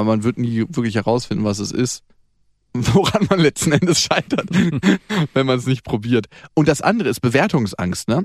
[0.00, 2.02] Aber man wird nie wirklich herausfinden, was es ist.
[2.72, 4.48] Woran man letzten Endes scheitert,
[5.34, 6.26] wenn man es nicht probiert.
[6.54, 8.24] Und das andere ist Bewertungsangst, ne?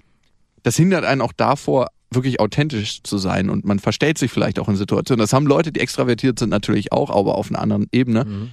[0.64, 4.70] Das hindert einen auch davor, wirklich authentisch zu sein und man verstellt sich vielleicht auch
[4.70, 5.20] in Situationen.
[5.20, 8.24] Das haben Leute, die extravertiert sind, natürlich auch, aber auf einer anderen Ebene.
[8.24, 8.52] Mhm.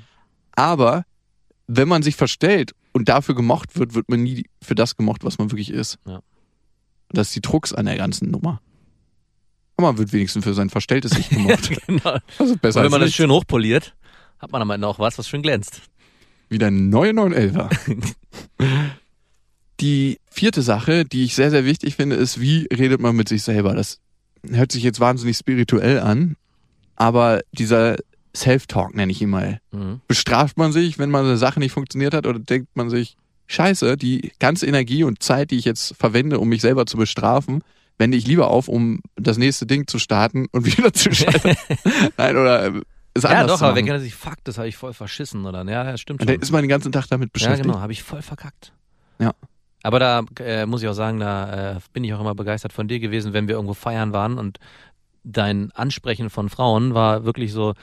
[0.52, 1.04] Aber
[1.68, 5.38] wenn man sich verstellt und dafür gemocht wird, wird man nie für das gemocht, was
[5.38, 5.98] man wirklich ist.
[6.06, 6.20] Ja.
[7.10, 8.60] Das ist die Trux an der ganzen Nummer.
[9.82, 11.70] Man wird wenigstens für sein verstelltes Ich gemocht.
[11.86, 12.18] genau.
[12.38, 13.94] Also besser Und wenn man das schön hochpoliert,
[14.38, 15.82] hat man am Ende auch was, was schön glänzt.
[16.48, 17.70] Wieder ein neue 911er.
[19.80, 23.42] die vierte Sache, die ich sehr, sehr wichtig finde, ist, wie redet man mit sich
[23.42, 23.74] selber?
[23.74, 24.00] Das
[24.48, 26.36] hört sich jetzt wahnsinnig spirituell an,
[26.96, 27.96] aber dieser
[28.34, 29.60] Self-Talk nenne ich ihn mal.
[29.72, 30.00] Mhm.
[30.08, 33.16] Bestraft man sich, wenn man eine Sache nicht funktioniert hat oder denkt man sich,
[33.46, 37.62] scheiße, die ganze Energie und Zeit, die ich jetzt verwende, um mich selber zu bestrafen,
[37.98, 41.56] wende ich lieber auf, um das nächste Ding zu starten und wieder zu scheitern.
[42.16, 42.80] Nein, oder äh,
[43.14, 43.92] es Ja, anders doch, aber wer machen.
[43.92, 45.64] kennt sich, fuck, das habe ich voll verschissen, oder?
[45.64, 46.34] Ja, ja, stimmt Und schon.
[46.36, 47.64] dann ist man den ganzen Tag damit Ja, beschäftigt.
[47.64, 48.72] genau, habe ich voll verkackt.
[49.18, 49.32] Ja.
[49.82, 52.88] Aber da äh, muss ich auch sagen, da äh, bin ich auch immer begeistert von
[52.88, 54.58] dir gewesen, wenn wir irgendwo feiern waren und
[55.24, 57.74] dein Ansprechen von Frauen war wirklich so,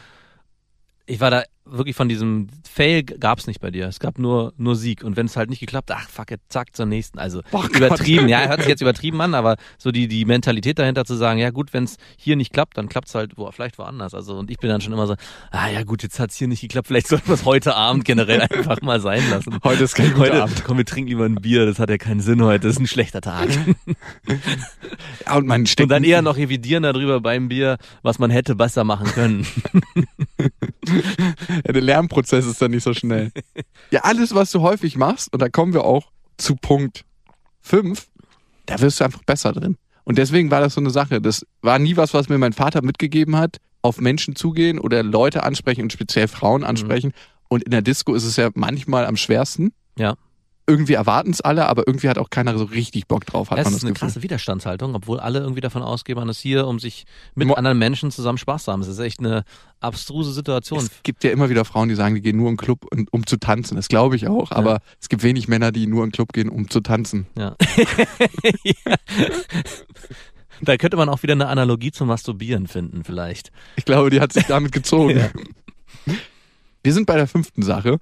[1.06, 3.88] ich war da wirklich von diesem Fail gab's nicht bei dir.
[3.88, 5.04] Es gab nur, nur Sieg.
[5.04, 7.20] Und wenn es halt nicht geklappt, ach fuck it, zack, zur nächsten.
[7.20, 7.76] Also Gott.
[7.76, 11.40] übertrieben, ja, hört sich jetzt übertrieben an, aber so die, die Mentalität dahinter zu sagen,
[11.40, 14.14] ja gut, wenn es hier nicht klappt, dann klappt's halt wo, vielleicht woanders.
[14.14, 15.16] Also und ich bin dann schon immer so,
[15.52, 18.42] ah ja gut, jetzt hat's hier nicht geklappt, vielleicht sollten wir es heute Abend generell
[18.42, 19.58] einfach mal sein lassen.
[19.64, 20.64] Heute ist kein guter Heute, Abend.
[20.64, 22.88] komm, wir trinken lieber ein Bier, das hat ja keinen Sinn heute, das ist ein
[22.88, 23.50] schlechter Tag.
[25.26, 28.84] Ja, und man Und dann eher noch revidieren darüber beim Bier, was man hätte besser
[28.84, 29.46] machen können.
[31.66, 33.32] Ja, der Lernprozess ist dann nicht so schnell.
[33.92, 37.06] Ja, alles, was du häufig machst, und da kommen wir auch zu Punkt
[37.62, 38.08] 5,
[38.68, 39.78] da wirst du einfach besser drin.
[40.04, 41.22] Und deswegen war das so eine Sache.
[41.22, 43.58] Das war nie was, was mir mein Vater mitgegeben hat.
[43.82, 47.14] Auf Menschen zugehen oder Leute ansprechen und speziell Frauen ansprechen.
[47.48, 49.72] Und in der Disco ist es ja manchmal am schwersten.
[49.98, 50.16] Ja.
[50.70, 53.66] Irgendwie erwarten es alle, aber irgendwie hat auch keiner so richtig Bock drauf, hat Das
[53.66, 54.08] man ist das eine Gefühl.
[54.08, 57.80] krasse Widerstandshaltung, obwohl alle irgendwie davon ausgehen, man ist hier, um sich mit Mo- anderen
[57.80, 58.82] Menschen zusammen Spaß zu haben.
[58.82, 59.44] Es ist echt eine
[59.80, 60.80] abstruse Situation.
[60.80, 63.26] Es gibt ja immer wieder Frauen, die sagen, die gehen nur in den Club, um
[63.26, 63.76] zu tanzen.
[63.78, 64.52] Das glaube ich auch.
[64.52, 67.26] Aber es gibt wenig Männer, die nur in den Club gehen, um zu tanzen.
[67.38, 67.56] Ja.
[68.64, 68.74] ja.
[70.62, 73.52] Da könnte man auch wieder eine Analogie zum Masturbieren finden, vielleicht.
[73.78, 75.18] Ich glaube, die hat sich damit gezogen.
[75.18, 75.30] Ja.
[76.84, 77.98] Wir sind bei der fünften Sache.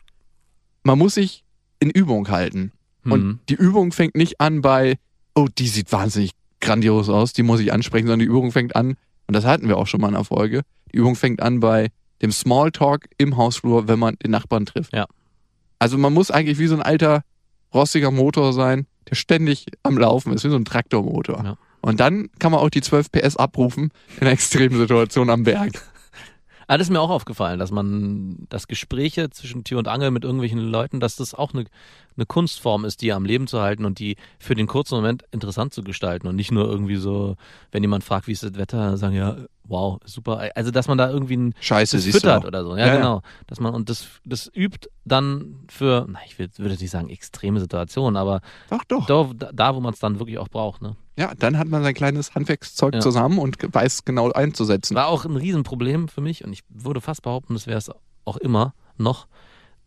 [0.83, 1.43] Man muss sich
[1.79, 2.71] in Übung halten.
[3.05, 3.39] Und Mhm.
[3.49, 4.97] die Übung fängt nicht an bei,
[5.35, 8.95] oh, die sieht wahnsinnig grandios aus, die muss ich ansprechen, sondern die Übung fängt an,
[9.27, 10.61] und das hatten wir auch schon mal in der Folge,
[10.91, 11.89] die Übung fängt an bei
[12.21, 14.93] dem Smalltalk im Hausflur, wenn man den Nachbarn trifft.
[14.93, 15.05] Ja.
[15.79, 17.23] Also man muss eigentlich wie so ein alter,
[17.73, 21.43] rostiger Motor sein, der ständig am Laufen ist, wie so ein Traktormotor.
[21.43, 21.57] Ja.
[21.81, 25.71] Und dann kann man auch die 12 PS abrufen in einer extremen Situation am Berg.
[26.67, 30.25] Ah, das ist mir auch aufgefallen, dass man, dass Gespräche zwischen Tür und Angel mit
[30.25, 31.65] irgendwelchen Leuten, dass das auch eine,
[32.17, 35.73] eine Kunstform ist, die am Leben zu halten und die für den kurzen Moment interessant
[35.73, 37.35] zu gestalten und nicht nur irgendwie so,
[37.71, 40.49] wenn jemand fragt, wie ist das Wetter, sagen ja, wow, super.
[40.55, 42.75] Also, dass man da irgendwie ein Scheiße, füttert oder so.
[42.77, 43.21] Ja, Ja, genau.
[43.47, 47.59] Dass man, und das, das übt dann für, na, ich will- würde nicht sagen extreme
[47.59, 49.05] Situationen, aber Doch, doch.
[49.35, 50.81] da, da wo man es dann wirklich auch braucht.
[50.81, 50.95] Ne?
[51.17, 52.99] Ja, dann hat man sein kleines Handwerkszeug Ja.
[53.01, 54.95] zusammen und weiß es genau einzusetzen.
[54.95, 57.91] War auch ein Riesenproblem für mich und ich würde fast behaupten, das wäre es
[58.25, 59.27] auch immer noch,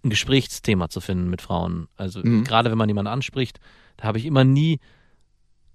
[0.05, 1.89] ein Gesprächsthema zu finden mit Frauen.
[1.97, 2.45] Also Mhm.
[2.45, 3.59] gerade wenn man jemanden anspricht,
[3.97, 4.79] da habe ich immer nie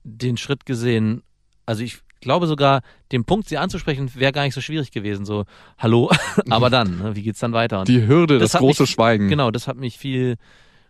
[0.04, 1.22] den Schritt gesehen.
[1.66, 5.26] Also ich glaube sogar, den Punkt, sie anzusprechen, wäre gar nicht so schwierig gewesen.
[5.26, 5.46] So,
[5.78, 6.10] hallo,
[6.50, 7.80] aber dann, ne, wie geht's dann weiter?
[7.80, 9.28] Und Die Hürde, Das das, große mich- Schweigen.
[9.30, 10.38] Genau, das hat mich viel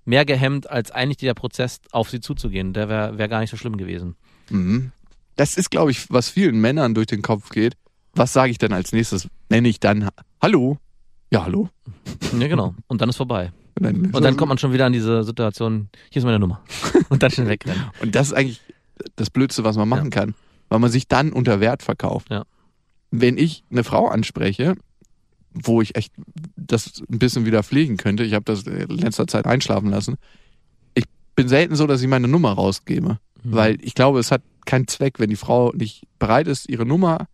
[0.06, 2.74] mehr gehemmt, als eigentlich der Prozess auf sie zuzugehen.
[2.74, 4.16] Der wäre wär gar nicht so schlimm gewesen.
[4.50, 4.92] Mhm.
[5.36, 7.76] Das ist, glaube ich, was vielen Männern durch den Kopf geht.
[8.14, 9.28] Was sage ich denn als nächstes?
[9.50, 10.10] Nenne ich dann
[10.42, 10.78] Hallo?
[11.32, 11.70] Ja, hallo.
[12.40, 12.76] Ja, genau.
[12.88, 13.52] Und dann ist vorbei.
[13.78, 16.62] Und dann, Und dann kommt man schon wieder an diese Situation, hier ist meine Nummer.
[17.10, 17.84] Und dann schnell wegrennen.
[18.02, 18.62] Und das ist eigentlich
[19.16, 20.34] das Blödste, was man machen kann,
[20.70, 22.30] weil man sich dann unter Wert verkauft.
[22.30, 22.46] Ja.
[23.12, 24.76] Wenn ich eine Frau anspreche,
[25.54, 26.14] wo ich echt
[26.56, 30.16] das ein bisschen wieder pflegen könnte, ich habe das in letzter Zeit einschlafen lassen,
[30.94, 33.20] ich bin selten so, dass ich meine Nummer rausgebe.
[33.44, 33.52] Mhm.
[33.52, 37.28] Weil ich glaube, es hat keinen Zweck, wenn die Frau nicht bereit ist, ihre Nummer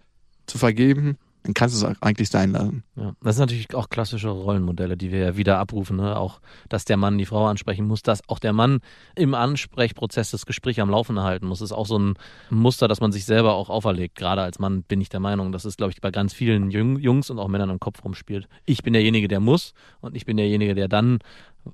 [0.45, 2.83] zu vergeben, dann kannst du es auch eigentlich sein lassen.
[2.95, 5.97] Ja, das sind natürlich auch klassische Rollenmodelle, die wir ja wieder abrufen.
[5.97, 6.15] Ne?
[6.15, 8.79] Auch, dass der Mann die Frau ansprechen muss, dass auch der Mann
[9.15, 11.59] im Ansprechprozess das Gespräch am Laufen halten muss.
[11.59, 12.13] Das ist auch so ein
[12.49, 14.15] Muster, das man sich selber auch auferlegt.
[14.15, 16.99] Gerade als Mann bin ich der Meinung, dass es, glaube ich, bei ganz vielen Jung-
[16.99, 18.47] Jungs und auch Männern im Kopf rumspielt.
[18.65, 21.19] Ich bin derjenige, der muss und ich bin derjenige, der dann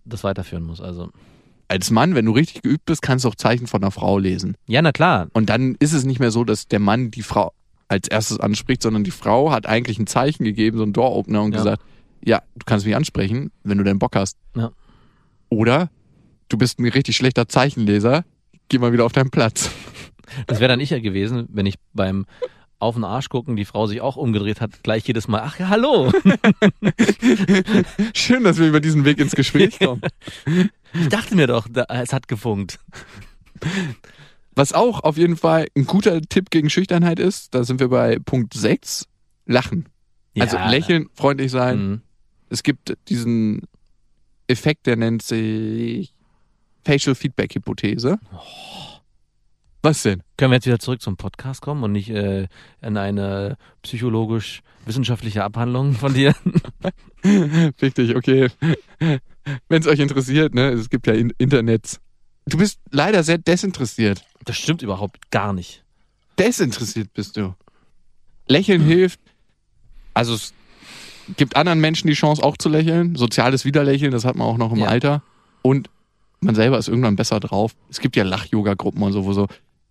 [0.06, 0.80] das weiterführen muss.
[0.82, 1.10] Also,
[1.70, 4.56] Als Mann, wenn du richtig geübt bist, kannst du auch Zeichen von einer Frau lesen.
[4.68, 5.28] ja, na klar.
[5.34, 7.52] Und dann ist es nicht mehr so, dass der Mann die Frau
[7.88, 11.52] als erstes anspricht, sondern die Frau hat eigentlich ein Zeichen gegeben, so ein Door-Opener und
[11.54, 11.58] Ja.
[11.60, 11.82] gesagt,
[12.24, 14.38] ja, du kannst mich ansprechen, wenn du denn Bock hast.
[14.56, 14.72] Ja.
[15.50, 15.90] Oder
[16.50, 18.26] du bist ein richtig schlechter Zeichenleser,
[18.70, 19.70] geh mal wieder auf deinen Platz.
[20.48, 22.26] Das wäre dann ich ja gewesen, wenn ich beim
[22.80, 25.70] auf den Arsch gucken, die Frau sich auch umgedreht hat, gleich jedes Mal, ach ja,
[25.70, 26.12] hallo.
[28.14, 30.02] Schön, dass wir über diesen Weg ins Gespräch kommen.
[30.94, 32.80] Ich dachte mir doch, da, es hat gefunkt.
[34.58, 38.18] Was auch auf jeden Fall ein guter Tipp gegen Schüchternheit ist, da sind wir bei
[38.18, 39.06] Punkt 6,
[39.46, 39.86] Lachen.
[40.40, 40.68] Also Ja.
[40.72, 41.78] lächeln, freundlich sein.
[41.80, 42.02] Mhm.
[42.50, 43.68] Es gibt diesen
[44.48, 46.12] Effekt, der nennt sich
[46.84, 48.18] Facial Feedback Hypothese.
[49.84, 50.24] Was denn?
[50.38, 52.48] Können wir jetzt wieder zurück zum Podcast kommen und nicht äh,
[52.82, 56.34] in eine psychologisch-wissenschaftliche Abhandlung von dir?
[57.82, 58.50] Richtig, okay.
[59.70, 62.00] Wenn es euch interessiert, ne, es gibt ja in Internets.
[62.48, 64.24] Du bist leider sehr desinteressiert.
[64.46, 65.84] Das stimmt überhaupt gar nicht.
[66.40, 67.54] Desinteressiert bist du.
[68.48, 69.20] Lächeln hilft.
[70.14, 70.54] Also es
[71.36, 73.16] gibt anderen Menschen die Chance auch zu lächeln.
[73.16, 74.88] Soziales Widerlächeln, das hat man auch noch im Ja.
[74.88, 75.24] Alter.
[75.62, 75.90] Und
[76.40, 77.76] man selber ist irgendwann besser drauf.
[77.90, 79.48] Es gibt ja Lach-Yoga-Gruppen und so, wo so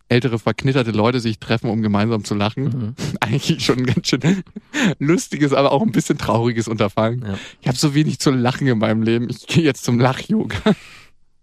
[0.08, 2.64] ältere, verknitterte Leute sich treffen, um gemeinsam zu lachen.
[2.64, 2.94] Mhm.
[3.20, 4.42] Eigentlich schon ein ganz schön
[4.98, 7.24] lustiges, aber auch ein bisschen trauriges Unterfangen.
[7.26, 7.38] Ja.
[7.60, 9.28] Ich habe so wenig zu lachen in meinem Leben.
[9.28, 10.56] Ich gehe jetzt zum Lach-Yoga.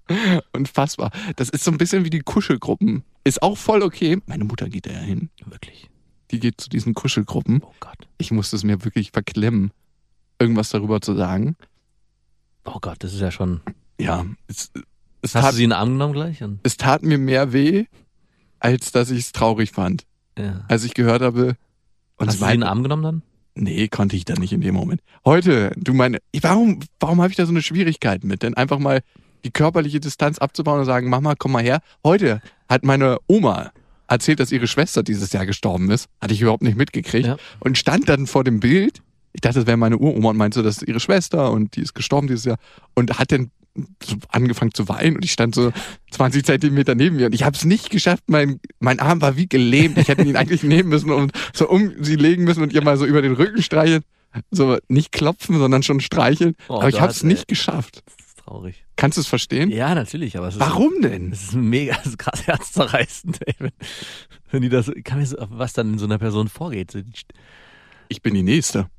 [0.54, 1.12] Unfassbar.
[1.36, 3.04] Das ist so ein bisschen wie die Kuschelgruppen.
[3.24, 4.20] Ist auch voll okay.
[4.26, 5.30] Meine Mutter geht da ja hin.
[5.46, 5.90] Wirklich.
[6.32, 7.62] Die geht zu diesen Kuschelgruppen.
[7.64, 8.08] Oh Gott.
[8.18, 9.72] Ich musste es mir wirklich verklemmen,
[10.40, 11.56] irgendwas darüber zu sagen.
[12.66, 13.62] Oh Gott, das ist ja schon.
[14.00, 14.72] Ja, es,
[15.22, 16.44] es, Hast tat, du sie in den Arm genommen gleich?
[16.44, 17.86] Und, es tat mir mehr weh,
[18.60, 20.06] als dass ich es traurig fand.
[20.38, 20.66] ja.
[20.68, 21.56] Als ich gehört habe,
[22.18, 23.22] und Hast du sie in den Arm genommen dann?
[23.56, 25.02] Nee, konnte ich dann nicht in dem Moment.
[25.26, 28.42] Heute, du meine, warum, warum habe ich da so eine Schwierigkeit mit?
[28.44, 29.02] Denn einfach mal
[29.44, 31.82] die körperliche Distanz abzubauen und sagen, Mama, komm mal her.
[32.04, 33.72] Heute hat meine Oma
[34.08, 36.08] erzählt, dass ihre Schwester dieses Jahr gestorben ist.
[36.22, 37.28] Hatte ich überhaupt nicht mitgekriegt.
[37.28, 37.38] Ja.
[37.60, 39.02] Und stand dann vor dem Bild.
[39.34, 41.82] Ich dachte, das wäre meine Uroma und meinte, so, das ist ihre Schwester und die
[41.82, 42.58] ist gestorben dieses Jahr.
[42.94, 43.52] Und hat dann
[44.30, 45.72] angefangen zu weinen und ich stand so
[46.12, 48.24] 20 Zentimeter neben mir und ich habe es nicht geschafft.
[48.28, 49.98] Mein, mein Arm war wie gelähmt.
[49.98, 52.98] Ich hätte ihn eigentlich nehmen müssen und so um sie legen müssen und ihr mal
[52.98, 54.04] so über den Rücken streicheln.
[54.52, 56.56] So nicht klopfen, sondern schon streicheln.
[56.68, 58.04] Oh, Aber ich habe es nicht geschafft.
[58.44, 58.86] Traurig.
[58.98, 59.70] Kannst du es verstehen?
[59.72, 60.60] Ja, natürlich, aber es ist.
[60.60, 61.32] Warum denn?
[61.32, 63.56] Das ist mega, das ist krass herzzerreißend, ey.
[63.60, 63.72] Wenn,
[64.52, 66.94] wenn die das, kann mir so, was dann in so einer Person vorgeht.
[68.10, 68.90] Ich bin die Nächste.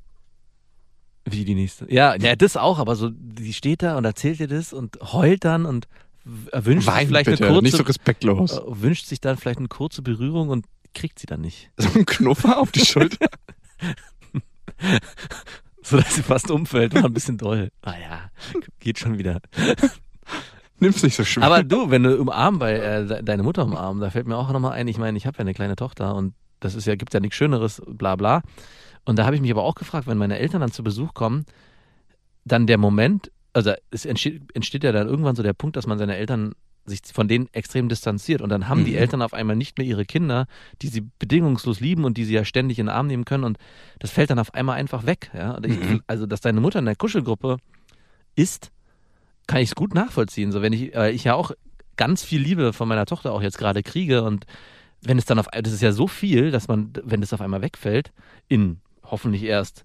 [1.26, 1.90] Wie die nächste.
[1.90, 5.44] Ja, ja, das auch, aber so, die steht da und erzählt dir das und heult
[5.44, 5.88] dann und
[6.24, 8.58] wünscht sich Wein vielleicht bitte, eine kurze, nicht so respektlos.
[8.58, 11.70] äh, wünscht sich dann vielleicht eine kurze Berührung und kriegt sie dann nicht.
[11.78, 13.26] So ein Knuffer auf die Schulter.
[15.86, 17.68] So dass sie fast umfällt, war ein bisschen doll.
[17.82, 18.30] Ah ja,
[18.80, 19.40] geht schon wieder.
[20.80, 21.44] Nimm's nicht so schwer.
[21.44, 24.50] Aber du, wenn du umarmen bei äh, de- deine Mutter umarmen, da fällt mir auch
[24.50, 27.12] nochmal ein, ich meine, ich habe ja eine kleine Tochter und das ist ja, gibt
[27.12, 28.40] ja nichts Schöneres, bla bla.
[29.04, 31.44] Und da habe ich mich aber auch gefragt, wenn meine Eltern dann zu Besuch kommen,
[32.44, 35.98] dann der Moment, also es entsteht, entsteht ja dann irgendwann so der Punkt, dass man
[35.98, 36.54] seine Eltern
[36.86, 38.98] sich von denen extrem distanziert und dann haben die Mhm.
[38.98, 40.46] Eltern auf einmal nicht mehr ihre Kinder,
[40.82, 43.58] die sie bedingungslos lieben und die sie ja ständig in den Arm nehmen können und
[43.98, 45.30] das fällt dann auf einmal einfach weg.
[45.34, 45.52] Ja?
[45.52, 46.02] Und ich, Mhm.
[46.06, 47.56] Also, dass deine Mutter in der Kuschelgruppe
[48.36, 48.70] ist,
[49.46, 50.52] kann ich es gut nachvollziehen.
[50.52, 51.52] So, wenn ich, äh, ich ja auch
[51.96, 54.46] ganz viel Liebe von meiner Tochter auch jetzt gerade kriege und
[55.00, 57.60] wenn es dann auf, das ist ja so viel, dass man, wenn es auf einmal
[57.62, 58.10] wegfällt,
[58.48, 59.84] in hoffentlich erst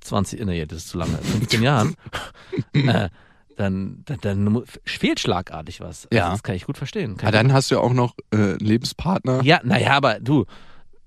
[0.00, 1.94] 20, nee, das ist zu lange, 15 Jahren,
[2.72, 3.08] äh,
[3.56, 6.06] dann, dann, dann fehlt schlagartig was.
[6.06, 6.30] Also Ja.
[6.30, 7.16] Das kann ich gut verstehen.
[7.16, 9.42] Kann ja, ich dann hast du ja auch noch äh, einen Lebenspartner.
[9.42, 10.46] ja, naja, aber du,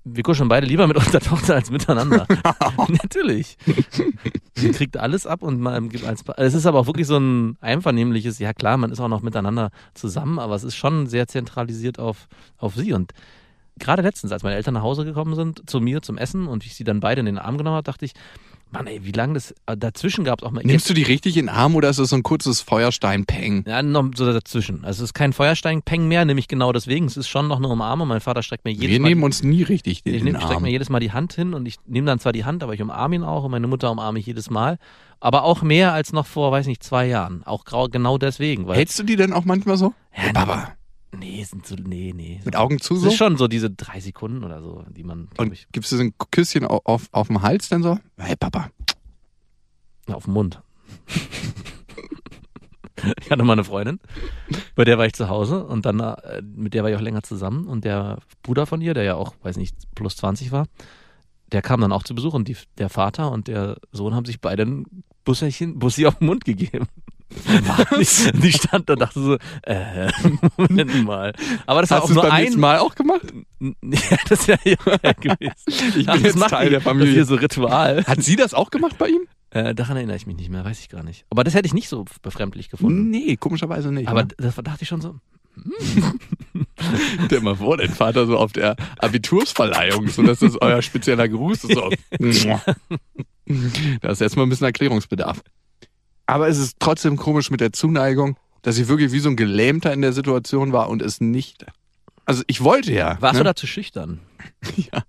[0.04, 2.26] wir kuscheln beide lieber mit unserer Tochter als miteinander.
[2.88, 3.56] Natürlich.
[4.54, 6.24] Sie kriegt alles ab und man gibt als.
[6.36, 9.70] Es ist aber auch wirklich so ein einvernehmliches, ja klar, man ist auch noch miteinander
[9.94, 12.92] zusammen, aber es ist schon sehr zentralisiert auf, auf sie.
[12.92, 13.12] Und
[13.78, 16.74] gerade letztens, als meine Eltern nach Hause gekommen sind, zu mir zum Essen und ich
[16.74, 18.12] sie dann beide in den Arm genommen habe, dachte ich,
[18.70, 19.54] Mann, ey, wie lange das.
[19.66, 20.62] äh, Dazwischen gab es auch mal.
[20.62, 23.64] Nimmst du die richtig in den Arm oder ist das so ein kurzes Feuerstein-Peng?
[23.66, 24.84] Ja, noch so dazwischen.
[24.84, 27.06] Also es ist kein Feuerstein-Peng mehr, nämlich genau deswegen.
[27.06, 28.08] Es ist schon noch eine Umarmung.
[28.08, 29.08] Mein Vater streckt mir jedes Wir Mal.
[29.08, 30.62] nehmen uns nie richtig in Ich den nehm, strecke Arm.
[30.64, 32.82] mir jedes Mal die Hand hin und ich nehme dann zwar die Hand, aber ich
[32.82, 34.78] umarme ihn auch und meine Mutter umarme ich jedes Mal.
[35.20, 37.42] Aber auch mehr als noch vor, weiß nicht, zwei Jahren.
[37.44, 38.70] Auch grau, genau deswegen.
[38.72, 39.86] Hältst du die denn auch manchmal so?
[40.14, 40.72] Ja, Hey, Baba.
[41.16, 42.40] Nee, sind so, nee, nee.
[42.44, 43.08] Mit Augen zu Das so?
[43.08, 46.02] ist schon so diese drei Sekunden oder so, die man, Und ich, gibst du so
[46.02, 47.98] ein Küsschen auf, auf, auf dem Hals dann so?
[48.16, 48.70] Hey Papa.
[50.08, 50.62] auf den Mund.
[53.20, 54.00] ich hatte mal eine Freundin,
[54.74, 57.22] bei der war ich zu Hause und dann, äh, mit der war ich auch länger
[57.22, 60.66] zusammen und der Bruder von ihr, der ja auch, weiß nicht, plus 20 war,
[61.52, 64.40] der kam dann auch zu Besuch und die, der Vater und der Sohn haben sich
[64.40, 64.84] beide ein
[65.24, 66.86] Busserchen, Bussi auf den Mund gegeben.
[67.30, 68.30] Was?
[68.42, 70.10] Die stand da und dachte so, äh,
[70.56, 71.34] Moment mal.
[71.66, 73.22] Aber das war Hast auch du es nur beim ein, Mal auch gemacht?
[73.60, 75.96] Ja, das wäre ja gewesen.
[75.96, 77.08] Ich Ach, bin das jetzt Teil der Familie.
[77.08, 78.04] Das hier so Ritual.
[78.04, 79.22] Hat sie das auch gemacht bei ihm?
[79.50, 81.24] Äh, daran erinnere ich mich nicht mehr, weiß ich gar nicht.
[81.30, 83.10] Aber das hätte ich nicht so befremdlich gefunden.
[83.10, 84.06] Nee, komischerweise nicht.
[84.06, 84.28] Aber ne?
[84.38, 85.16] das dachte ich schon so.
[87.26, 91.64] Stell mal vor, dein Vater so auf der Abitursverleihung, so dass das euer spezieller Gruß
[91.64, 91.74] ist.
[91.74, 91.90] So.
[94.00, 95.42] da ist erstmal ein bisschen Erklärungsbedarf.
[96.28, 99.94] Aber es ist trotzdem komisch mit der Zuneigung, dass ich wirklich wie so ein Gelähmter
[99.94, 101.64] in der Situation war und es nicht.
[102.26, 103.16] Also ich wollte ja.
[103.20, 103.40] Warst ne?
[103.40, 104.20] du da zu schüchtern?
[104.76, 105.02] Ja.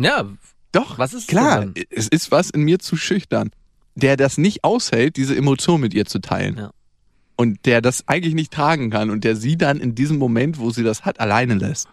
[0.00, 0.28] Ja,
[0.72, 1.68] Doch, was ist klar.
[1.90, 3.50] Es ist was in mir zu schüchtern,
[3.94, 6.56] der das nicht aushält, diese Emotion mit ihr zu teilen.
[6.56, 6.70] Ja.
[7.36, 10.70] Und der das eigentlich nicht tragen kann und der sie dann in diesem Moment, wo
[10.70, 11.88] sie das hat, alleine lässt.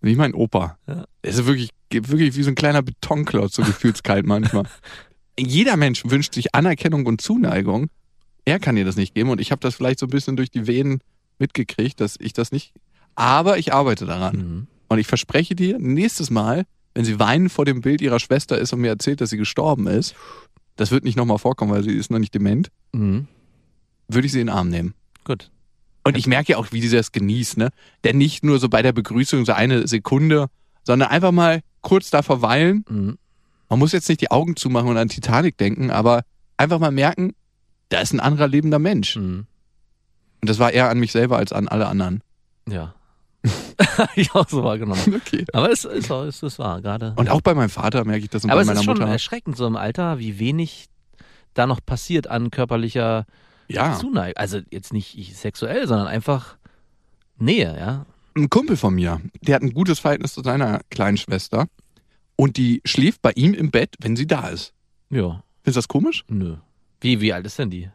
[0.00, 0.78] Wie mein Opa.
[0.86, 1.06] Ja.
[1.24, 4.64] Der ist wirklich, wirklich wie so ein kleiner Betonklotz, so gefühlskalt manchmal.
[5.48, 7.88] Jeder Mensch wünscht sich Anerkennung und Zuneigung.
[8.44, 10.50] Er kann ihr das nicht geben und ich habe das vielleicht so ein bisschen durch
[10.50, 11.00] die Venen
[11.38, 12.72] mitgekriegt, dass ich das nicht.
[13.14, 14.36] Aber ich arbeite daran.
[14.36, 14.66] Mhm.
[14.88, 18.72] Und ich verspreche dir, nächstes Mal, wenn sie weinend vor dem Bild ihrer Schwester ist
[18.72, 20.14] und mir erzählt, dass sie gestorben ist,
[20.76, 23.28] das wird nicht nochmal vorkommen, weil sie ist noch nicht dement, Mhm.
[24.08, 24.94] würde ich sie in den Arm nehmen.
[25.24, 25.50] Gut.
[26.02, 27.68] Und ich merke ja auch, wie sie das genießt, ne?
[28.04, 30.46] Denn nicht nur so bei der Begrüßung so eine Sekunde,
[30.82, 32.84] sondern einfach mal kurz da verweilen.
[32.88, 33.18] Mhm.
[33.70, 36.22] Man muss jetzt nicht die Augen zumachen und an Titanic denken, aber
[36.58, 37.34] einfach mal merken,
[37.88, 39.16] da ist ein anderer lebender Mensch.
[39.16, 39.46] Mhm.
[40.42, 42.22] Und das war eher an mich selber als an alle anderen.
[42.68, 42.94] Ja.
[44.14, 45.00] Ich auch so wahrgenommen.
[45.26, 45.44] Okay.
[45.52, 47.14] Aber es ist, es ist wahr, gerade.
[47.16, 48.98] Und auch bei meinem Vater merke ich das und Aber bei es meiner ist schon
[48.98, 49.10] Mutter.
[49.10, 50.86] erschreckend, so im Alter, wie wenig
[51.54, 53.24] da noch passiert an körperlicher
[53.68, 53.96] Ja.
[53.98, 54.36] Zuneigung.
[54.36, 56.56] Also jetzt nicht ich sexuell, sondern einfach
[57.38, 58.06] Nähe, ja.
[58.36, 61.66] ein Kumpel von mir, der hat ein gutes Verhältnis zu seiner kleinen Schwester.
[62.40, 64.72] Und die schläft bei ihm im Bett, wenn sie da ist.
[65.10, 66.24] Ja, du das komisch?
[66.28, 66.56] nö.
[67.02, 67.88] Wie, wie alt ist denn die?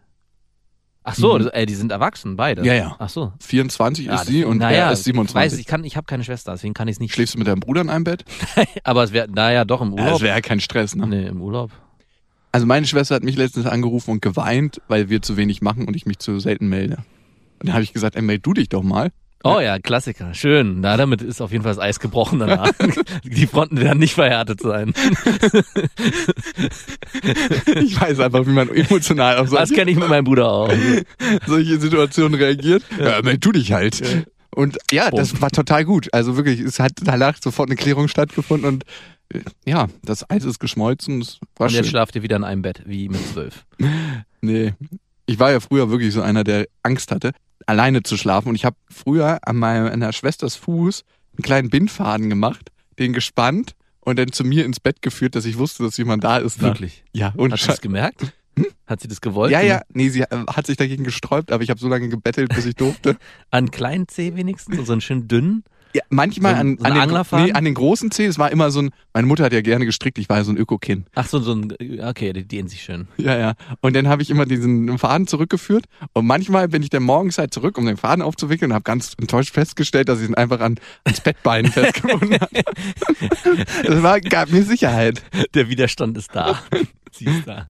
[1.03, 1.43] Ach so, Mhm.
[1.43, 2.65] das, äh, die sind erwachsen, beide.
[2.65, 2.95] Ja, ja.
[2.97, 3.31] Ach so.
[3.39, 5.59] 24 Ja, ist sie und naja, er ist Ich weiß, 27.
[5.59, 7.13] ich, kann, ich habe keine Schwester, deswegen kann ich es nicht.
[7.13, 8.25] Schläfst du mit deinem Bruder in einem Bett?
[8.83, 10.07] Aber es wäre, naja, doch im Urlaub.
[10.13, 11.05] das wäre ja kein Stress, ne?
[11.05, 11.71] nee, im Urlaub.
[12.51, 15.95] Also meine Schwester hat mich letztens angerufen und geweint, weil wir zu wenig machen und
[15.95, 16.97] ich mich zu selten melde.
[17.59, 19.11] Und dann habe ich gesagt, ey, meld du dich doch mal.
[19.45, 20.33] Oh ja, Klassiker.
[20.33, 20.81] Schön.
[20.81, 22.71] Na, damit ist auf jeden Fall das Eis gebrochen danach.
[23.23, 24.93] Die Fronten werden nicht verhärtet sein.
[27.75, 30.73] Ich weiß einfach, wie man emotional auf Das solche, kenne ich mit meinem Bruder auch.
[31.45, 32.83] solche Situationen reagiert.
[32.99, 34.25] Ja, meld du dich halt.
[34.55, 35.41] Und ja, das Bumm.
[35.41, 36.13] war total gut.
[36.13, 38.83] Also wirklich, es hat danach sofort eine Klärung stattgefunden und
[39.33, 41.21] äh, ja, das Eis ist geschmolzen.
[41.21, 41.91] Es war Und jetzt schön.
[41.91, 43.65] schlaft ihr wieder in einem Bett, wie mit zwölf.
[44.41, 44.73] Nee.
[45.25, 47.31] Ich war ja früher wirklich so einer, der Angst hatte,
[47.65, 48.49] alleine zu schlafen.
[48.49, 51.03] Und ich habe früher an meiner Schwesters Fuß
[51.37, 55.57] einen kleinen Bindfaden gemacht, den gespannt und dann zu mir ins Bett geführt, dass ich
[55.57, 56.61] wusste, dass jemand da ist.
[56.61, 57.03] Wirklich.
[57.13, 58.33] Ja, und Hat sie das gemerkt?
[58.87, 59.51] Hat sie das gewollt?
[59.51, 62.53] ja, ja, nee, sie äh, hat sich dagegen gesträubt, aber ich habe so lange gebettelt,
[62.55, 63.17] bis ich durfte.
[63.51, 65.63] An kleinen Zeh wenigstens, so einen schön dünnen.
[65.95, 67.45] Ja, manchmal So an, so an, den, Anglerfaden?
[67.45, 69.85] nee, an den großen Zeh, es war immer so ein, meine Mutter hat ja gerne
[69.85, 71.07] gestrickt, ich war ja so ein Ökokind.
[71.15, 73.07] Ach so, so ein, okay, die dehnen sich schön.
[73.15, 73.53] Ja, ja.
[73.79, 75.85] Und dann habe ich immer diesen Faden zurückgeführt.
[76.11, 79.13] Und manchmal bin ich dann morgens halt zurück, um den Faden aufzuwickeln und habe ganz
[79.17, 80.75] enttäuscht festgestellt, dass ich ihn einfach an,
[81.05, 82.49] ans Bettbein festgebunden habe.
[83.85, 85.23] Das war, gab mir Sicherheit.
[85.53, 86.59] Der Widerstand ist da.
[87.13, 87.67] sie ist da.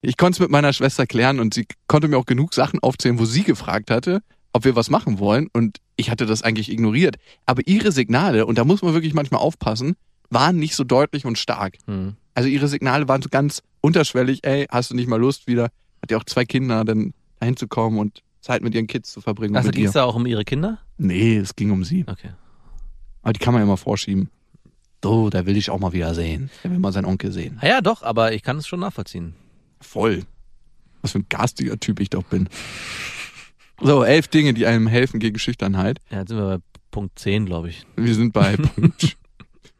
[0.00, 3.20] Ich konnte es mit meiner Schwester klären und sie konnte mir auch genug Sachen aufzählen,
[3.20, 5.48] wo sie gefragt hatte, ob wir was machen wollen.
[5.52, 7.16] Und ich hatte das eigentlich ignoriert.
[7.46, 9.94] Aber ihre Signale, und da muss man wirklich manchmal aufpassen,
[10.30, 11.76] waren nicht so deutlich und stark.
[11.86, 12.16] Hm.
[12.34, 15.64] Also ihre Signale waren so ganz unterschwellig, ey, hast du nicht mal Lust wieder,
[16.00, 19.20] hat ja auch zwei Kinder, dann dahin zu kommen und Zeit mit ihren Kids zu
[19.20, 19.56] verbringen.
[19.56, 20.78] Also ging es da auch um ihre Kinder?
[20.98, 22.04] Nee, es ging um sie.
[22.08, 22.30] Okay.
[23.22, 24.30] Aber die kann man ja immer vorschieben.
[25.04, 26.50] So, da will ich auch mal wieder sehen.
[26.62, 27.58] Der will mal seinen Onkel sehen.
[27.60, 29.34] Ah ja, doch, aber ich kann es schon nachvollziehen.
[29.80, 30.22] Voll.
[31.02, 32.48] Was für ein garstiger Typ ich doch bin.
[33.80, 35.98] So, elf Dinge, die einem helfen gegen Schüchternheit.
[36.10, 37.86] Ja, jetzt sind wir bei Punkt 10, glaube ich.
[37.96, 39.16] Wir sind bei Punkt,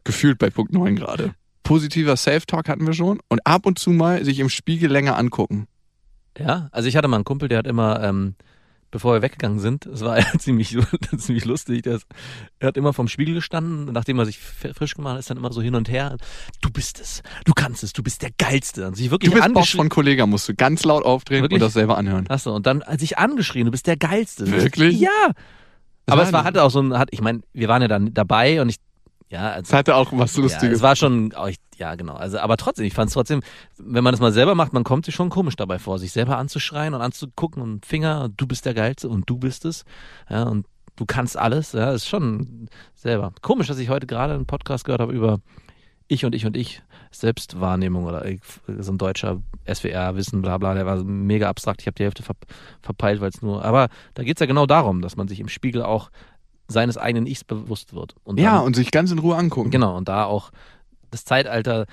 [0.05, 1.35] gefühlt bei Punkt 9 gerade.
[1.63, 3.21] Positiver Self-Talk hatten wir schon.
[3.29, 5.69] Und ab und zu mal sich im Spiegel länger angucken.
[6.39, 8.35] Ja, also ich hatte mal einen Kumpel, der hat immer, ähm,
[8.93, 10.79] bevor wir weggegangen sind, es war ja ziemlich,
[11.17, 12.07] ziemlich lustig, ist,
[12.61, 15.53] er hat immer vom Spiegel gestanden, nachdem er sich frisch gemacht hat, ist dann immer
[15.53, 16.17] so hin und her,
[16.61, 18.87] du bist es, du kannst es, du bist der Geilste.
[18.87, 19.79] Und sich wirklich Du bist angeschrien.
[19.81, 21.61] von Kollega, musst du ganz laut aufdrehen Wirklich?
[21.61, 22.29] und das selber anhören.
[22.29, 24.49] Achso, und dann hat sich angeschrien, du bist der Geilste.
[24.49, 25.01] Wirklich?
[25.01, 25.09] Ja.
[26.07, 28.13] Das Aber es war, hatte auch so ein, hat, ich meine, wir waren ja dann
[28.13, 28.77] dabei und ich,
[29.33, 30.77] ja, Es also, hatte auch was ja, Lustiges.
[30.77, 33.43] es war schon, oh, ja genau, also, aber trotzdem, ich fand es trotzdem,
[33.79, 36.37] wenn man das mal selber macht, man kommt sich schon komisch dabei vor, sich selber
[36.37, 39.87] anzuschreien und anzugucken und Finger, und du bist der Geilste und du bist es,
[40.29, 40.67] ja, und
[40.97, 43.33] du kannst alles, ja, ist schon selber.
[43.41, 45.41] Komisch, dass ich heute gerade einen Podcast gehört habe über
[46.09, 48.25] ich und ich und ich, Selbstwahrnehmung oder
[48.67, 52.35] so ein deutscher SWR-Wissen, bla bla, der war mega abstrakt, ich habe die Hälfte ver
[52.83, 55.83] verpeilt, weil es nur, aber da geht's ja genau darum, dass man sich im Spiegel
[55.83, 56.11] auch
[56.73, 58.15] seines eigenen Ichs bewusst wird.
[58.25, 59.71] Und ja, dann, und sich ganz in Ruhe angucken.
[59.71, 60.51] Genau, und da auch
[61.11, 61.87] das Zeitalter,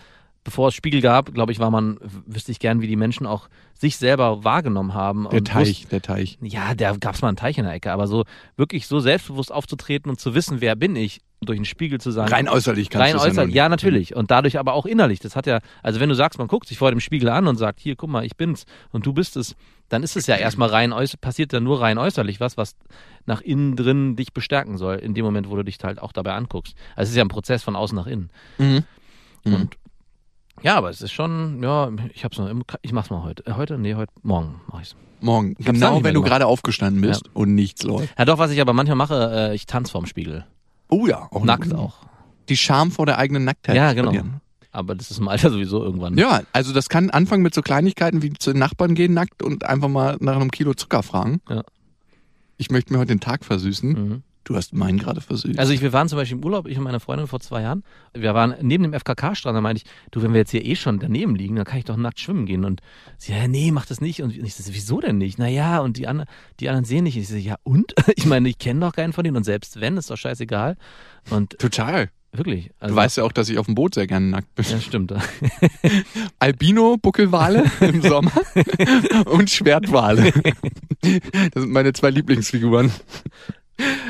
[0.43, 3.49] bevor es Spiegel gab, glaube ich, war man, wüsste ich gern, wie die Menschen auch
[3.77, 5.27] sich selber wahrgenommen haben.
[5.31, 6.37] Der Teich, der Teich.
[6.41, 8.23] wussten- ja, da gab es mal einen Teich in der Ecke, aber so
[8.57, 12.31] wirklich so selbstbewusst aufzutreten und zu wissen, wer bin ich, durch den Spiegel zu sagen.
[12.33, 14.13] Rein äußerlich kannst Rein ja äußerlich, ja, natürlich.
[14.15, 15.19] Und dadurch aber auch innerlich.
[15.19, 17.55] Das hat ja, also wenn du sagst, man guckt sich vor dem Spiegel an und
[17.55, 19.55] sagt, hier, guck mal, ich bin's und du bist es,
[19.89, 22.75] dann ist es ja erstmal rein äußerlich, passiert ja nur rein äußerlich was, was
[23.25, 26.33] nach innen drin dich bestärken soll, in dem Moment, wo du dich halt auch dabei
[26.33, 26.75] anguckst.
[26.95, 28.29] Also es ist ja ein Prozess von außen nach innen.
[28.57, 28.83] Mhm.
[29.45, 29.53] Mhm.
[29.53, 29.77] Und
[30.61, 33.45] ja, aber es ist schon, ja, ich hab's noch, im, ich mach's mal heute.
[33.45, 33.77] Äh, Heute?
[33.77, 34.95] Nee, heute, morgen mach ich's.
[35.21, 35.55] Morgen.
[35.59, 38.17] dann Genau, wenn du gerade aufgestanden bist und nichts läuft.
[38.17, 40.45] Ja, doch, was ich aber manchmal mache, äh, ich tanze vorm Spiegel.
[40.89, 41.27] Oh ja.
[41.31, 41.97] Auch Nackt eine- auch.
[42.47, 43.75] Die Scham vor der eigenen Nacktheit.
[43.75, 44.11] Ja, genau.
[44.11, 44.41] verlieren.
[44.71, 46.17] Aber das ist im Alter sowieso irgendwann.
[46.17, 49.65] Ja, also das kann anfangen mit so Kleinigkeiten wie zu den Nachbarn gehen nackt und
[49.65, 51.41] einfach mal nach einem Kilo Zucker fragen.
[51.49, 51.63] Ja.
[52.57, 53.89] Ich möchte mir heute den Tag versüßen.
[53.89, 54.23] Mhm.
[54.43, 55.59] Du hast meinen gerade versüßt.
[55.59, 57.83] Also ich, wir waren zum Beispiel im Urlaub, ich und meine Freundin vor zwei Jahren.
[58.13, 60.97] Wir waren neben dem FKK-Strand, da meinte ich, du, wenn wir jetzt hier eh schon
[60.97, 62.65] daneben liegen, dann kann ich doch nackt schwimmen gehen.
[62.65, 62.81] Und
[63.17, 64.23] sie, ja, nee, mach das nicht.
[64.23, 65.37] Und ich so, wieso denn nicht?
[65.37, 66.25] Naja, und die, andre,
[66.59, 67.15] die anderen sehen nicht.
[67.15, 67.93] Ich so, ja, und?
[68.15, 70.77] Ich meine, ich kenne doch keinen von denen und selbst wenn, ist doch scheißegal.
[71.29, 72.09] Und Total.
[72.31, 72.71] Wirklich.
[72.79, 74.65] Also, Du weißt ja auch, dass ich auf dem Boot sehr gerne nackt bin.
[74.69, 75.13] Ja, stimmt.
[76.39, 78.31] Albino, Buckelwale im Sommer
[79.25, 80.31] und Schwertwale.
[81.01, 82.91] Das sind meine zwei Lieblingsfiguren.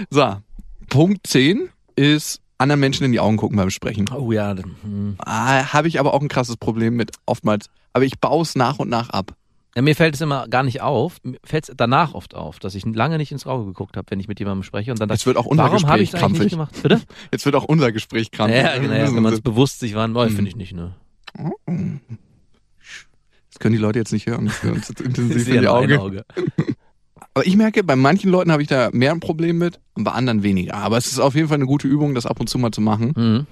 [0.09, 0.38] So,
[0.89, 4.09] Punkt 10 ist anderen Menschen in die Augen gucken beim Sprechen.
[4.09, 5.15] Oh ja, hm.
[5.20, 7.67] Ah, Habe ich aber auch ein krasses Problem mit oftmals.
[7.93, 9.36] Aber ich baue es nach und nach ab.
[9.76, 11.17] Ja, mir fällt es immer gar nicht auf.
[11.24, 14.20] Mir fällt es danach oft auf, dass ich lange nicht ins Auge geguckt habe, wenn
[14.20, 16.24] ich mit jemandem spreche und dann Jetzt wird auch unser warum habe ich Gespräch das
[16.24, 16.82] eigentlich nicht krampfig.
[16.82, 16.99] gemacht?
[17.07, 17.15] Bitte?
[17.32, 18.61] Jetzt wird auch unser Gespräch krampfig.
[18.63, 20.30] Ja, genau, ja, wenn man es bewusst sich wann, Mhm.
[20.32, 20.95] finde ich nicht, ne?
[23.51, 24.45] Das können die Leute jetzt nicht hören.
[24.63, 25.97] Das Ich intensiv in die Augen.
[25.97, 26.26] Auge.
[27.34, 30.11] Aber ich merke, bei manchen Leuten habe ich da mehr ein Problem mit und bei
[30.11, 30.76] anderen weniger.
[30.76, 32.82] Aber es ist auf jeden Fall eine gute Übung, das ab und zu mal zu
[32.82, 33.13] machen.
[33.15, 33.47] Mhm.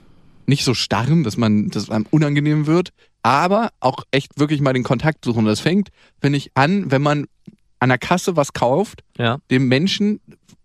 [0.45, 2.91] Nicht so starren, dass man, dass einem unangenehm wird,
[3.27, 5.45] aber auch echt wirklich mal den Kontakt suchen.
[5.45, 5.89] Das fängt,
[6.21, 7.25] finde ich, an, wenn man
[7.79, 9.37] an der Kasse was kauft, Ja.
[9.51, 10.19] dem Menschen,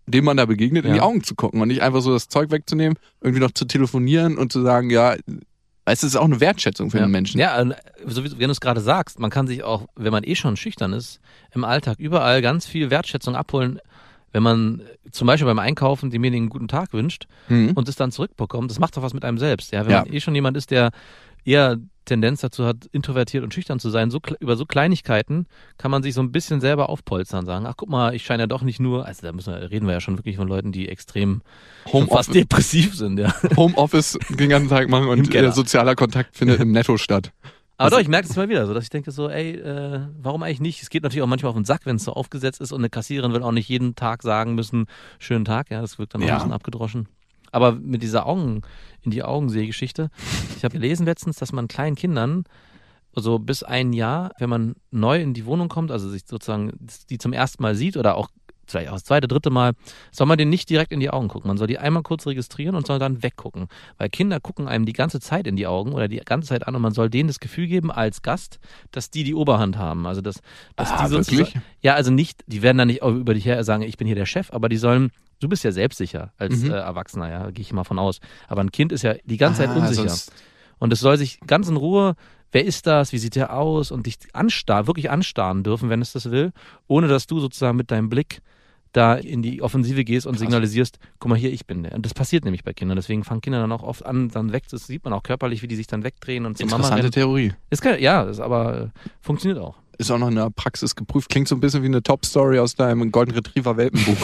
[0.07, 0.95] dem man da begegnet, in Ja.
[0.95, 4.37] die Augen zu gucken und nicht einfach so das Zeug wegzunehmen, irgendwie noch zu telefonieren
[4.37, 5.15] und zu sagen, ja,
[5.85, 7.05] es ist auch eine Wertschätzung für ja.
[7.05, 7.39] den Menschen.
[7.39, 10.23] Ja, äh, so wie wenn du es gerade sagst, man kann sich auch, wenn man
[10.23, 11.19] eh schon schüchtern ist,
[11.53, 13.79] im Alltag überall ganz viel Wertschätzung abholen,
[14.31, 17.71] wenn man äh, zum Beispiel beim Einkaufen demjenigen einen guten Tag wünscht Mhm.
[17.75, 18.71] und es dann zurückbekommt.
[18.71, 19.71] Das macht doch was mit einem selbst.
[19.73, 20.91] Ja, wenn man eh schon jemand ist, der
[21.45, 25.47] eher Tendenz dazu hat, introvertiert und schüchtern zu sein, so über so Kleinigkeiten
[25.77, 28.47] kann man sich so ein bisschen selber aufpolstern, sagen, ach guck mal, ich scheine ja
[28.47, 30.89] doch nicht nur, also da müssen wir, reden wir ja schon wirklich von Leuten, die
[30.89, 31.41] extrem
[31.89, 33.33] schon fast depressiv sind, ja.
[33.57, 35.49] Homeoffice den ganzen Tag machen und Keller.
[35.49, 37.31] äh, sozialer Kontakt findet im Netto statt.
[37.77, 40.01] Aber Also- doch, ich merke es immer wieder, so dass ich denke so, ey, äh,
[40.21, 40.81] warum eigentlich nicht?
[40.83, 42.89] Es geht natürlich auch manchmal auf den Sack, wenn es so aufgesetzt ist und eine
[42.89, 44.85] Kassiererin will auch nicht jeden Tag sagen müssen,
[45.19, 46.33] schönen Tag, ja, das wirkt dann auch Ja.
[46.35, 47.07] ein bisschen abgedroschen.
[47.53, 48.61] Aber mit dieser Augen,
[49.01, 50.09] in die Augen-Geschichte,
[50.57, 52.43] ich habe gelesen letztens, dass man kleinen Kindern
[53.15, 56.71] so bis ein Jahr, wenn man neu in die Wohnung kommt, also sich sozusagen
[57.09, 58.27] die zum ersten Mal sieht oder auch
[58.65, 59.73] vielleicht auch das zweite, dritte Mal,
[60.11, 61.49] soll man denen nicht direkt in die Augen gucken.
[61.49, 63.67] Man soll die einmal kurz registrieren und soll dann weggucken.
[63.97, 66.73] Weil Kinder gucken einem die ganze Zeit in die Augen oder die ganze Zeit an
[66.75, 68.59] und man soll denen das Gefühl geben als Gast,
[68.91, 70.07] dass die die Oberhand haben.
[70.07, 70.39] Also dass,
[70.77, 71.61] dass Ah, die sozusagen, wirklich?
[71.81, 74.25] ja, also nicht, die werden dann nicht über dich her sagen, ich bin hier der
[74.25, 75.11] Chef, aber die sollen,
[75.43, 76.71] du bist ja selbstsicher als Mhm.
[76.71, 78.19] äh, Erwachsener, ja, gehe ich mal von aus.
[78.47, 80.07] Aber ein Kind ist ja die ganze Zeit Ah, unsicher.
[80.09, 80.31] sonst-
[80.79, 82.15] Und es soll sich ganz in Ruhe,
[82.51, 86.13] wer ist das, wie sieht der aus und dich anstarren, wirklich anstarren dürfen, wenn es
[86.13, 86.51] das will,
[86.87, 88.41] ohne dass du sozusagen mit deinem Blick
[88.91, 90.41] da in die Offensive gehst und Krass.
[90.41, 91.93] signalisierst, guck mal hier, ich bin der.
[91.93, 92.95] Und das passiert nämlich bei Kindern.
[92.95, 94.65] Deswegen fangen Kinder dann auch oft an, dann weg.
[94.69, 97.09] Das sieht man auch körperlich, wie die sich dann wegdrehen und zur Mama rennen.
[97.11, 97.53] Theorie.
[97.71, 98.87] Ist kein, ja, ist aber äh,
[99.19, 99.77] funktioniert auch.
[99.97, 101.29] Ist auch noch in der Praxis geprüft.
[101.29, 104.17] Klingt so ein bisschen wie eine Top-Story aus deinem Golden Retriever Welpenbuch.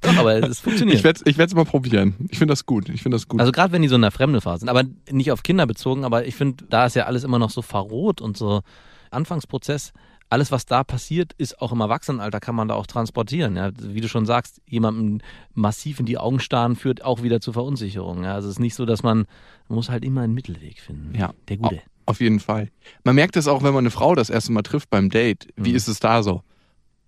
[0.00, 0.98] Doch, aber es funktioniert.
[0.98, 2.14] Ich werde es ich werd's mal probieren.
[2.30, 2.88] Ich finde das gut.
[2.88, 3.40] Ich finde das gut.
[3.40, 6.26] Also gerade wenn die so in der Fremdenphase sind, aber nicht auf Kinder bezogen, aber
[6.26, 8.62] ich finde, da ist ja alles immer noch so verroht und so
[9.10, 9.92] Anfangsprozess.
[10.28, 13.56] Alles, was da passiert, ist auch im Erwachsenenalter, kann man da auch transportieren.
[13.56, 13.70] Ja.
[13.78, 15.20] Wie du schon sagst, jemandem
[15.54, 18.24] massiv in die Augen starren führt auch wieder zu Verunsicherung.
[18.24, 18.34] Ja.
[18.34, 19.26] Also es ist nicht so, dass man,
[19.68, 21.16] man muss halt immer einen Mittelweg finden.
[21.16, 21.32] Ja.
[21.48, 21.80] Der Gute.
[22.06, 22.70] Auf jeden Fall.
[23.04, 25.48] Man merkt es auch, wenn man eine Frau das erste Mal trifft beim Date.
[25.56, 25.76] Wie Mhm.
[25.76, 26.42] ist es da so?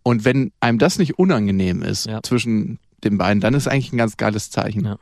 [0.03, 2.23] Und wenn einem das nicht unangenehm ist Ja.
[2.23, 4.85] zwischen den beiden, dann ist eigentlich ein ganz geiles Zeichen.
[4.85, 4.99] Ja.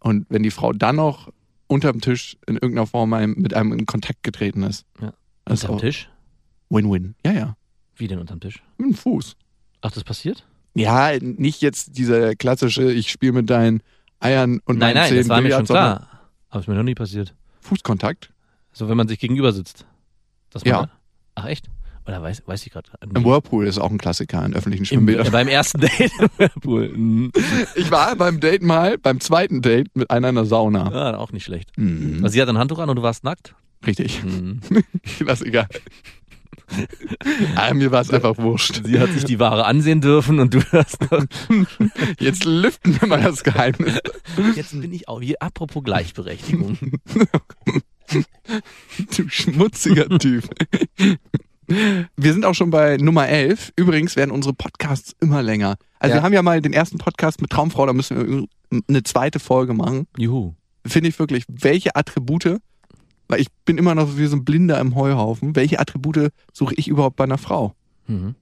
[0.00, 1.30] Und wenn die Frau dann noch
[1.66, 5.12] unterm Tisch in irgendeiner Form einem, mit einem in Kontakt getreten ist, Ja.
[5.44, 6.08] das ist Unterm Tisch?
[6.70, 7.14] Win-Win.
[7.24, 7.56] Ja, ja.
[7.96, 8.62] Wie denn unterm Tisch?
[8.78, 9.36] Mit dem Fuß.
[9.82, 10.46] Ach, das passiert?
[10.74, 13.82] Ja, nicht jetzt dieser klassische, ich spiele mit deinen
[14.20, 16.08] Eiern und nein, meinen nein, Zähnen das war mir schon klar.
[16.48, 17.34] Aber ist mir noch nie passiert.
[17.60, 18.32] Fußkontakt.
[18.72, 19.84] So, wenn man sich gegenüber sitzt.
[20.50, 20.90] Dass man Ja.
[21.34, 21.68] Ach, echt?
[22.06, 22.90] Oder weiß, weiß ich gerade.
[23.14, 25.26] Im Whirlpool ist auch ein Klassiker in öffentlichen Im, Schwimmbädern.
[25.26, 26.88] äh, beim ersten Date im Whirlpool.
[26.88, 27.32] Mhm.
[27.76, 30.90] Ich war beim Date mal, beim zweiten Date mit einer in der Sauna.
[30.92, 31.70] Ja, auch nicht schlecht.
[31.76, 32.18] Mhm.
[32.24, 33.54] Also sie hat ein Handtuch an und du warst nackt?
[33.86, 34.22] Richtig.
[34.24, 34.60] Mhm.
[35.18, 35.68] Klassiker.
[37.54, 38.80] ah, mir war es einfach wurscht.
[38.84, 40.98] Sie hat sich die Ware ansehen dürfen und du hast.
[42.18, 44.00] Jetzt lüften wir mal das Geheimnis.
[44.56, 45.36] Jetzt bin ich auch hier.
[45.40, 46.78] Apropos Gleichberechtigung.
[49.16, 50.48] Du schmutziger Typ.
[52.16, 53.72] Wir sind auch schon bei Nummer 11.
[53.76, 55.76] Übrigens werden unsere Podcasts immer länger.
[55.98, 56.20] Also Ja.
[56.20, 58.16] wir haben ja mal den ersten Podcast mit Traumfrau, da müssen
[58.70, 60.06] wir eine zweite Folge machen.
[60.18, 60.54] Juhu.
[60.86, 62.58] Finde ich wirklich, welche Attribute,
[63.28, 66.88] weil ich bin immer noch wie so ein Blinder im Heuhaufen, welche Attribute suche ich
[66.88, 67.74] überhaupt bei einer Frau?
[68.08, 68.34] Mhm.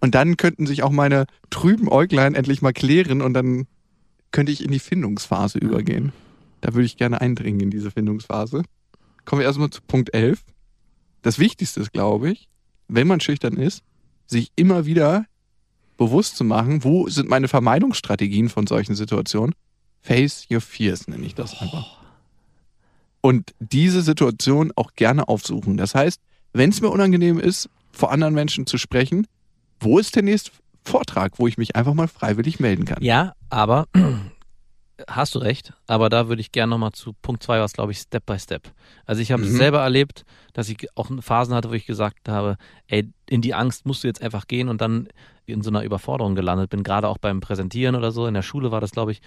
[0.00, 3.66] Und dann könnten sich auch meine trüben Äuglein endlich mal klären und dann
[4.30, 6.12] könnte ich in die Findungsphase übergehen.
[6.60, 8.62] Da würde ich gerne eindringen in diese Findungsphase.
[9.26, 10.42] Kommen wir erstmal zu Punkt 11.
[11.20, 12.48] Das Wichtigste ist, glaube ich,
[12.88, 13.82] wenn man schüchtern ist,
[14.26, 15.26] sich immer wieder
[15.96, 19.54] bewusst zu machen, wo sind meine Vermeidungsstrategien von solchen Situationen.
[20.00, 21.98] Face your fears nenne ich das einfach.
[23.20, 25.76] Und diese Situation auch gerne aufsuchen.
[25.76, 26.20] Das heißt,
[26.52, 29.26] wenn es mir unangenehm ist, vor anderen Menschen zu sprechen,
[29.80, 30.52] wo ist der nächste
[30.84, 33.02] Vortrag, wo ich mich einfach mal freiwillig melden kann?
[33.02, 33.88] Ja, aber
[35.08, 37.98] hast du recht, aber da würde ich gerne nochmal zu Punkt 2 was, glaube ich,
[37.98, 38.72] Step by Step.
[39.04, 39.56] Also ich habe es Mhm.
[39.56, 40.24] selber erlebt,
[40.54, 42.56] dass ich auch Phasen hatte, wo ich gesagt habe,
[42.88, 45.08] ey, in die Angst musst du jetzt einfach gehen und dann
[45.44, 48.26] in so einer Überforderung gelandet bin, gerade auch beim Präsentieren oder so.
[48.26, 49.20] In der Schule war das, glaube ich.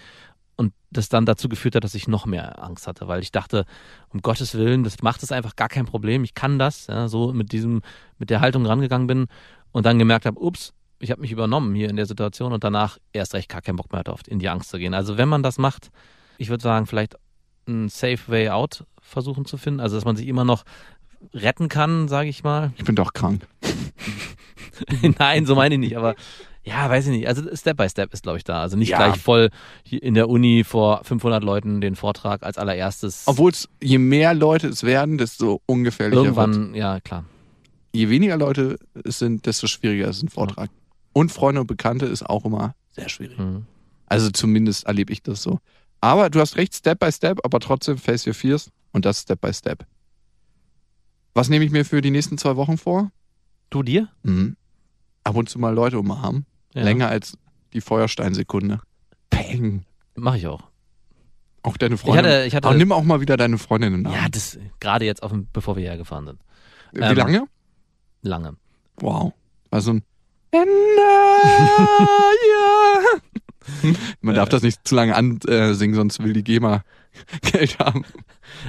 [0.56, 3.64] Und das dann dazu geführt hat, dass ich noch mehr Angst hatte, weil ich dachte,
[4.10, 6.22] um Gottes Willen, das macht es einfach gar kein Problem.
[6.22, 7.80] Ich kann das, ja, so mit diesem,
[8.18, 9.26] mit der Haltung rangegangen bin
[9.72, 12.98] und dann gemerkt habe, ups, ich habe mich übernommen hier in der Situation und danach
[13.12, 14.94] erst recht gar keinen Bock mehr darauf, in die Angst zu gehen.
[14.94, 15.90] Also wenn man das macht,
[16.38, 17.16] ich würde sagen, vielleicht
[17.66, 20.64] einen safe way out versuchen zu finden, also dass man sich immer noch
[21.34, 22.72] retten kann, sage ich mal.
[22.76, 23.46] Ich bin doch krank.
[25.18, 26.14] Nein, so meine ich nicht, aber
[26.62, 27.28] ja, weiß ich nicht.
[27.28, 28.60] Also Step by Step ist, glaube ich, da.
[28.60, 28.98] Also nicht Ja.
[28.98, 29.50] gleich voll
[29.90, 33.22] in der Uni vor 500 Leuten den Vortrag als allererstes.
[33.26, 37.24] Obwohl es, je mehr Leute es werden, desto ungefährlicher wird irgendwann, ja klar.
[37.92, 40.70] Je weniger Leute es sind, desto schwieriger ist ein Vortrag.
[41.12, 43.38] Und Freunde und Bekannte ist auch immer sehr schwierig.
[43.38, 43.66] Mhm.
[44.06, 45.58] Also zumindest erlebe ich das so.
[46.00, 49.40] Aber du hast recht, Step by Step, aber trotzdem face your fears und das Step
[49.40, 49.86] by Step.
[51.34, 53.10] Was nehme ich mir für die nächsten zwei Wochen vor?
[53.70, 54.08] Du dir?
[54.22, 54.56] Mhm.
[55.22, 56.46] Ab und zu mal Leute umarmen.
[56.74, 56.82] Ja.
[56.82, 57.36] Länger als
[57.72, 58.80] die Feuersteinsekunde.
[59.28, 59.84] Peng.
[60.16, 60.70] Mache ich auch.
[61.62, 62.24] Auch deine Ich Freundin.
[62.24, 65.04] hatte, ich hatte Aber nimm auch mal wieder deine Freundin in den ja, das gerade
[65.04, 66.40] jetzt auf bevor wir hergefahren sind.
[66.92, 67.44] Wie ähm, lange?
[68.22, 68.56] Lange.
[68.96, 69.34] Wow.
[69.70, 70.02] War so ein
[70.50, 70.70] Ende.
[74.20, 76.82] Man darf das nicht zu lange ansingen, sonst will die GEMA
[77.52, 78.04] Geld haben.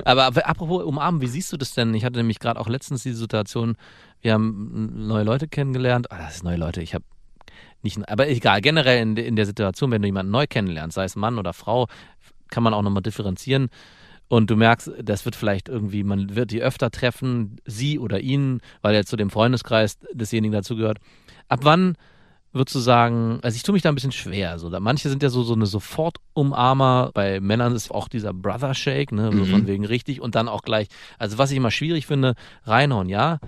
[0.06, 1.94] Aber apropos umarmen, wie siehst du das denn?
[1.94, 3.76] Ich hatte nämlich gerade auch letztens die Situation,
[4.22, 6.12] wir haben neue Leute kennengelernt.
[6.12, 7.06] Ah, das ist neue Leute, ich habe
[7.82, 11.16] nicht, aber egal, generell in, in der Situation, wenn du jemanden neu kennenlernst, sei es
[11.16, 11.88] Mann oder Frau,
[12.50, 13.70] kann man auch nochmal differenzieren.
[14.28, 18.62] Und du merkst, das wird vielleicht irgendwie, man wird die öfter treffen, sie oder ihn,
[18.82, 21.00] weil er zu dem Freundeskreis desjenigen dazugehört.
[21.52, 21.97] Ab wann
[22.54, 24.58] würdest du sagen, also ich tue mich da ein bisschen schwer.
[24.58, 27.12] So, da, manche sind ja so, so eine Sofortumarmer.
[27.14, 29.45] Bei Männern ist auch dieser Brother Shake, ne, so Mhm.
[29.45, 30.88] von wegen richtig und dann auch gleich.
[31.18, 33.39] Also was ich immer schwierig finde, reinhauen, ja,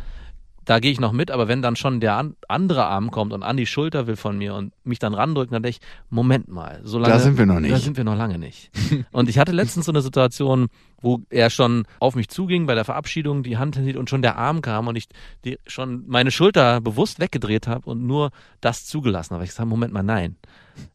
[0.65, 3.43] da gehe ich noch mit, aber wenn dann schon der an, andere Arm kommt und
[3.43, 6.79] an die Schulter will von mir und mich dann randrückt, dann denke ich, Moment mal,
[6.83, 7.83] so lange, Da sind wir noch Da nicht.
[7.83, 8.71] sind wir noch lange nicht.
[9.11, 10.67] und ich hatte letztens so eine Situation,
[11.01, 14.37] wo er schon auf mich zuging bei der Verabschiedung, die Hand hinhielt und schon der
[14.37, 15.07] Arm kam und ich
[15.43, 19.43] die, schon meine Schulter bewusst weggedreht habe und nur das zugelassen habe.
[19.43, 20.37] Ich sage, Moment mal, nein.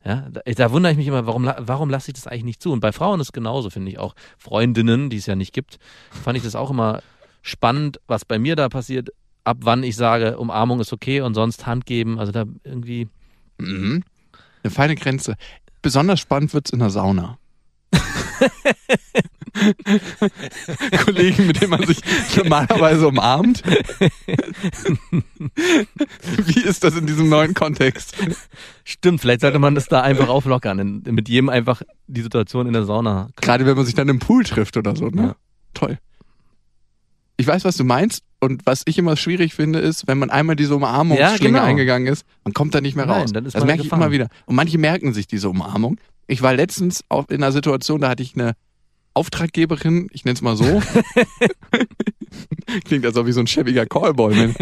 [0.04, 2.72] Ja, da, da wundere ich mich immer, warum, warum lasse ich das eigentlich nicht zu?
[2.72, 4.14] Und bei Frauen ist es genauso, finde ich auch.
[4.38, 5.78] Freundinnen, die es ja nicht gibt,
[6.10, 7.00] fand ich das auch immer
[7.42, 9.10] spannend, was bei mir da passiert,
[9.48, 12.18] ab wann ich sage, Umarmung ist okay und sonst Hand geben.
[12.18, 13.08] Also da irgendwie,
[13.58, 14.04] Mhm.
[14.62, 15.36] Eine feine Grenze.
[15.82, 17.38] Besonders spannend wird's in der Sauna.
[21.04, 21.98] Kollegen, mit denen man sich
[22.36, 23.62] normalerweise umarmt.
[26.36, 28.14] Wie ist das in diesem neuen Kontext?
[28.84, 32.84] stimmt, vielleicht sollte man das da einfach auflockern, mit jedem einfach die Situation in der
[32.84, 33.28] Sauna.
[33.36, 35.22] Gerade wenn man sich dann im Pool trifft oder so, ne?
[35.22, 35.36] Ja.
[35.74, 35.98] Toll.
[37.36, 38.24] Ich weiß, was du meinst.
[38.40, 41.62] Und was ich immer schwierig finde, ist, wenn man einmal diese Umarmungsschlinge Ja, genau.
[41.62, 43.32] eingegangen ist, man kommt da nicht mehr Nein, raus.
[43.32, 44.28] dann ist das man merke ich immer wieder.
[44.46, 45.98] Und manche merken sich diese Umarmung.
[46.28, 48.52] Ich war letztens auch in einer Situation, da hatte ich eine
[49.14, 50.80] Auftraggeberin, ich nenne es mal so.
[52.84, 54.54] Klingt als ob ich so ein schäbiger Callboy bin.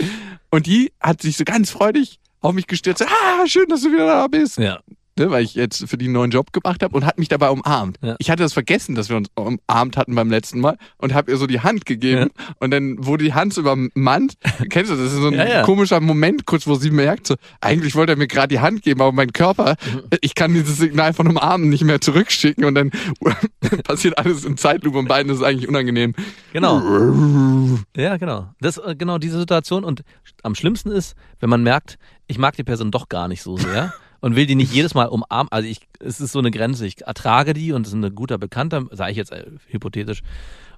[0.50, 3.02] Und die hat sich so ganz freudig auf mich gestürzt.
[3.02, 4.58] Ah, schön, dass du wieder da bist.
[4.58, 4.80] Ja.
[5.16, 7.50] Ne, weil ich jetzt für die einen neuen Job gemacht habe und hat mich dabei
[7.50, 7.98] umarmt.
[8.02, 8.16] Ja.
[8.18, 11.36] Ich hatte das vergessen, dass wir uns umarmt hatten beim letzten Mal und habe ihr
[11.36, 14.34] so die Hand gegeben und dann wurde die Hand so übermannt.
[14.70, 15.62] Kennst du, das ist so ein Ja, ja.
[15.62, 19.00] komischer Moment, kurz wo sie merkt, so, eigentlich wollte er mir gerade die Hand geben,
[19.02, 20.02] aber mein Körper, Mhm.
[20.20, 22.90] ich kann dieses Signal von umarmen nicht mehr zurückschicken und dann
[23.84, 26.14] passiert alles in Zeitlupe und beiden ist eigentlich unangenehm.
[26.52, 26.80] Genau.
[27.96, 28.48] Ja, genau.
[28.60, 29.84] Das, äh, genau diese Situation.
[29.84, 30.02] Und
[30.42, 33.92] am schlimmsten ist, wenn man merkt, ich mag die Person doch gar nicht so sehr
[34.24, 35.52] und will die nicht jedes Mal umarmen.
[35.52, 36.86] Also ich, es ist so eine Grenze.
[36.86, 40.22] Ich ertrage die und es ist ein guter Bekannter, sage ich jetzt äh, hypothetisch.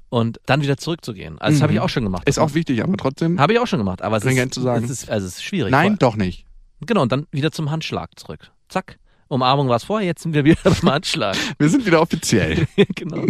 [0.08, 1.38] Und dann wieder zurückzugehen.
[1.38, 1.84] Also das habe ich Mhm.
[1.84, 2.28] auch schon gemacht.
[2.28, 3.38] Ist auch wichtig, aber trotzdem.
[3.38, 4.02] Habe ich auch schon gemacht.
[4.02, 4.84] Aber es ist, zu sagen.
[4.84, 5.70] Es ist, also es ist schwierig.
[5.70, 6.44] Nein, doch nicht.
[6.80, 8.50] Genau, und dann wieder zum Handschlag zurück.
[8.68, 8.98] Zack.
[9.28, 11.36] Umarmung war es vorher, jetzt sind wir wieder beim Handschlag.
[11.58, 12.66] Wir sind wieder offiziell.
[12.96, 13.26] genau.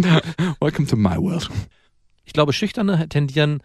[0.59, 1.47] Welcome to my world.
[2.25, 3.61] Ich glaube, Schüchterne tendieren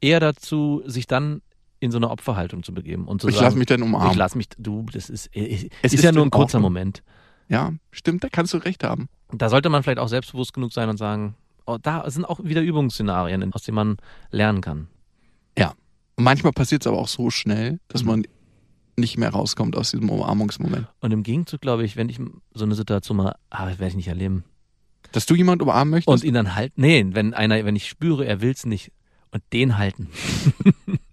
[0.00, 1.42] eher dazu, sich dann
[1.80, 4.12] in so eine Opferhaltung zu begeben und zu Ich sagen, lasse mich dann umarmen.
[4.12, 5.52] ich lass mich, du, das ist, äh,
[5.82, 6.72] Es ist, ist ja nur in ein kurzer Ordnung.
[6.72, 7.02] Moment.
[7.48, 9.08] Ja, stimmt, da kannst du recht haben.
[9.32, 11.34] Da sollte man vielleicht auch selbstbewusst genug sein und sagen,
[11.66, 13.96] oh, da sind auch wieder Übungsszenarien, aus denen man
[14.30, 14.88] lernen kann.
[16.16, 18.08] Und manchmal passiert es aber auch so schnell, dass Mhm.
[18.08, 18.22] man
[18.98, 20.86] nicht mehr rauskommt aus diesem Umarmungsmoment.
[21.00, 22.18] Und im Gegenzug glaube ich, wenn ich
[22.52, 24.44] so eine Situation mal, ah, das werde ich nicht erleben.
[25.12, 26.08] Dass du jemand umarmen möchtest?
[26.12, 28.92] Und ihn dann halt, nee, wenn einer, wenn ich spüre, er will es nicht
[29.30, 30.08] und den halten.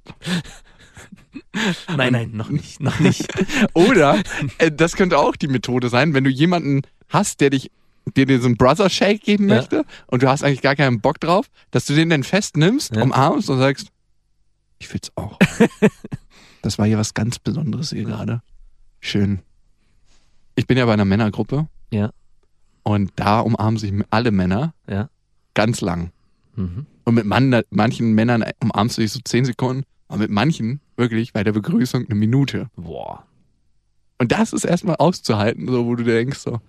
[1.95, 3.27] nein, nein, noch nicht, noch nicht.
[3.73, 4.21] Oder,
[4.57, 7.71] äh, das könnte auch die Methode sein, wenn du jemanden hast, der dich
[8.15, 9.55] der dir so einen Brother Shake geben Ja.
[9.57, 13.03] möchte und du hast eigentlich gar keinen Bock drauf, dass du den dann festnimmst, Ja.
[13.03, 13.89] umarmst und sagst,
[14.79, 15.37] ich will's auch.
[16.61, 18.41] das war hier was ganz Besonderes hier gerade.
[19.01, 19.39] Schön.
[20.55, 21.67] Ich bin ja bei einer Männergruppe.
[21.91, 22.11] Ja.
[22.83, 25.09] Und da umarmen sich alle Männer Ja.
[25.53, 26.11] ganz lang.
[26.55, 26.85] Mhm.
[27.03, 31.33] Und mit man, manchen Männern umarmst du dich so zehn Sekunden, aber mit manchen wirklich
[31.33, 32.69] bei der Begrüßung eine Minute.
[32.75, 33.25] Boah.
[34.19, 36.59] Und das ist erstmal auszuhalten, so wo du denkst so,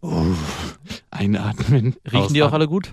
[0.00, 0.24] oh,
[1.10, 1.96] einatmen.
[2.10, 2.52] Riechen die auch ausatmen.
[2.52, 2.92] alle gut?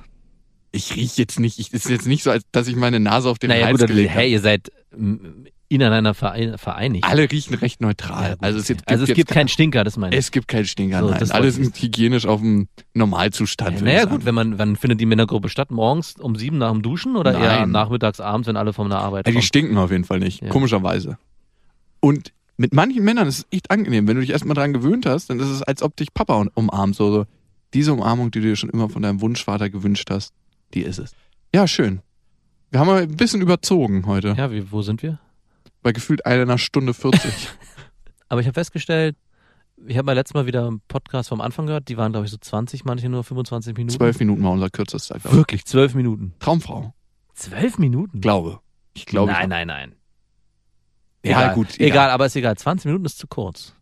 [0.72, 1.60] Ich riech jetzt nicht.
[1.60, 3.80] Ich, es ist jetzt nicht so, als dass ich meine Nase auf den naja, Hals
[3.80, 4.32] gut, gelegt hey, habe.
[4.32, 4.72] ihr seid
[5.72, 7.06] ineinander verein, vereinigt.
[7.06, 8.32] Alle riechen recht neutral.
[8.32, 10.20] Ja, also es, jetzt, also es gibt kein- keinen Stinker, das meine ich.
[10.20, 11.20] Es gibt keinen Stinker, So, nein.
[11.20, 13.80] das Alle wollte ich sind hygienisch auf dem Normalzustand.
[13.80, 15.72] würde naja, gut, wenn man, wann findet die Männergruppe statt?
[15.72, 17.72] Morgens um sieben nach dem Duschen oder eher Nein.
[17.72, 19.44] nachmittags, abends, wenn alle von der Arbeit Also die kommen?
[19.44, 20.50] stinken auf jeden Fall nicht, Ja.
[20.50, 21.18] komischerweise.
[22.00, 24.08] Und mit manchen Männern ist es echt angenehm.
[24.08, 26.50] Wenn du dich erstmal dran gewöhnt hast, dann ist es, als ob dich Papa um-
[26.54, 26.96] umarmt.
[26.96, 27.26] So, so.
[27.74, 30.34] Diese Umarmung, die du dir schon immer von deinem Wunschvater gewünscht hast,
[30.74, 31.14] die ist es.
[31.56, 32.02] Ja, schön.
[32.70, 34.36] Wir haben mal ein bisschen überzogen heute.
[34.38, 35.20] Ja, wie, wo sind wir?
[35.82, 37.50] Bei gefühlt einer Stunde 40.
[38.30, 39.16] Aber ich habe festgestellt,
[39.88, 42.32] ich habe mal letztes Mal wieder einen Podcast vom Anfang gehört, die waren, glaube ich,
[42.32, 43.98] so 20, manche nur 25 Minuten.
[43.98, 45.16] Zwölf Minuten war unser kürzester.
[45.20, 45.36] glaube ich.
[45.42, 46.34] Wirklich, zwölf Minuten.
[46.40, 46.94] Traumfrau.
[47.34, 48.22] Zwölf Minuten?
[48.22, 48.60] Glaube.
[48.94, 49.32] Ich glaube.
[49.32, 49.96] nein, ich- nein, nein.
[51.24, 51.56] Ja, egal.
[51.56, 51.80] gut.
[51.80, 52.10] Egal.
[52.10, 52.58] aber ist egal.
[52.58, 53.76] 20 Minuten ist zu kurz.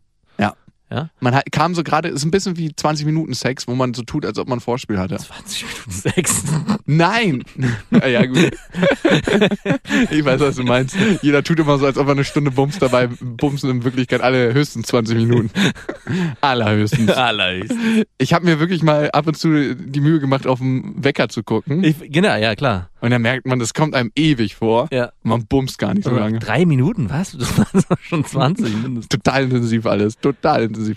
[1.20, 4.02] Man hat, kam so gerade, ist ein bisschen wie 20 Minuten Sex, wo man so
[4.02, 5.16] tut, als ob man ein Vorspiel hatte.
[5.16, 6.42] 20 Minuten Sex.
[6.86, 7.44] Nein!
[7.90, 8.36] ja, ja, gut.
[10.10, 10.96] ich weiß, was du meinst.
[11.22, 14.52] Jeder tut immer so, als ob er eine Stunde bumst, dabei bumsen in Wirklichkeit alle
[14.52, 15.50] höchstens 20 Minuten.
[16.40, 17.10] Allerhöchstens.
[17.10, 18.06] Allerhöchstens.
[18.18, 21.42] Ich habe mir wirklich mal ab und zu die Mühe gemacht, auf den Wecker zu
[21.42, 21.84] gucken.
[21.84, 22.89] Ich, genau, ja, klar.
[23.00, 24.88] Und dann merkt man, das kommt einem ewig vor.
[24.92, 25.12] Ja.
[25.22, 26.38] Man bumst gar nicht so lange.
[26.38, 27.30] Drei Minuten, was?
[27.38, 29.08] Das waren doch schon 20 mindestens.
[29.08, 30.96] Total intensiv alles, total intensiv.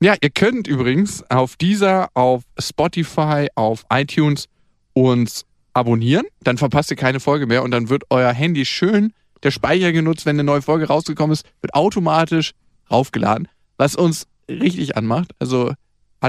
[0.00, 4.48] Ja, ihr könnt übrigens auf dieser, auf Spotify, auf iTunes
[4.92, 6.26] uns abonnieren.
[6.42, 9.12] Dann verpasst ihr keine Folge mehr und dann wird euer Handy schön
[9.44, 12.52] der Speicher genutzt, wenn eine neue Folge rausgekommen ist, wird automatisch
[12.90, 13.48] raufgeladen.
[13.76, 15.76] Was uns richtig anmacht, also an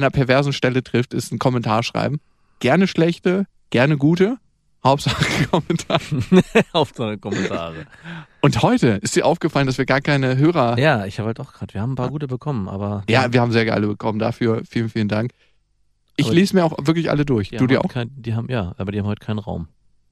[0.04, 2.20] einer perversen Stelle trifft, ist ein Kommentar schreiben.
[2.60, 4.38] Gerne schlechte, gerne gute.
[4.86, 6.00] Hauptsache Kommentar.
[6.72, 7.88] Auf so eine Kommentare.
[8.42, 11.52] Und heute ist dir aufgefallen, dass wir gar keine Hörer Ja, ich habe halt auch
[11.54, 13.04] gerade, wir haben ein paar gute bekommen, aber.
[13.10, 14.20] Ja, wir haben sehr geile bekommen.
[14.20, 15.32] Dafür vielen, vielen Dank.
[16.18, 17.50] Ich Aber- lese mir auch wirklich alle durch.
[17.50, 17.90] Du dir auch?
[17.90, 19.68] Kein, die haben, ja, aber die haben heute keinen Raum.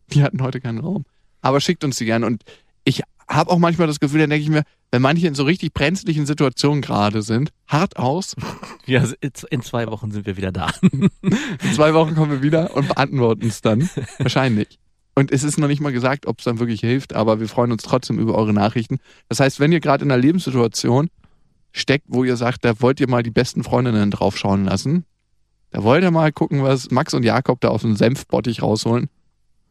[0.08, 1.06] Die hatten heute keinen Raum.
[1.42, 2.26] Aber schickt uns die gerne.
[2.26, 2.44] Und
[2.84, 3.04] ich
[3.36, 6.26] habe auch manchmal das Gefühl, dann denke ich mir, wenn manche in so richtig brenzlichen
[6.26, 8.36] Situationen gerade sind, hart aus.
[8.86, 9.02] Ja,
[9.50, 10.70] in zwei Wochen sind wir wieder da.
[10.92, 11.10] In
[11.74, 13.90] zwei Wochen kommen wir wieder und beantworten es dann.
[14.18, 14.78] Wahrscheinlich.
[15.16, 17.72] Und es ist noch nicht mal gesagt, ob es dann wirklich hilft, aber wir freuen
[17.72, 18.98] uns trotzdem über eure Nachrichten.
[19.30, 21.10] Das heißt, wenn ihr gerade in einer Lebenssituation
[21.72, 25.06] steckt, wo ihr sagt, da wollt ihr mal die besten Freundinnen draufschauen lassen,
[25.72, 29.10] da wollt ihr mal gucken, was Max und Jakob da aus dem Senfbottich rausholen,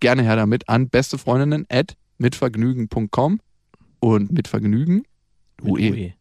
[0.00, 3.40] gerne her damit an bestefreundinnen at mitvergnügen.com
[4.02, 5.04] und mit Vergnügen
[5.62, 5.90] Mit UE.
[5.92, 6.12] UE.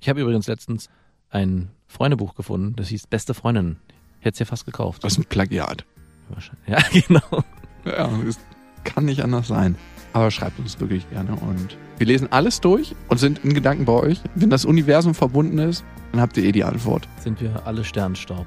[0.00, 0.90] Ich habe übrigens letztens
[1.30, 3.78] ein Freundebuch gefunden, das hieß Beste Freundinnen.
[4.20, 5.02] Hätte es ja fast gekauft.
[5.02, 5.86] Das ist ein Plagiat.
[6.28, 6.68] Wahrscheinlich.
[6.68, 7.44] Ja, genau.
[7.86, 8.38] Ja, es
[8.84, 9.76] kann nicht anders sein.
[10.12, 13.92] Aber schreibt uns wirklich gerne und wir lesen alles durch und sind in Gedanken bei
[13.92, 14.20] euch.
[14.34, 17.08] Wenn das Universum verbunden ist, dann habt ihr eh die Antwort.
[17.20, 18.46] Sind wir alle Sternstaub.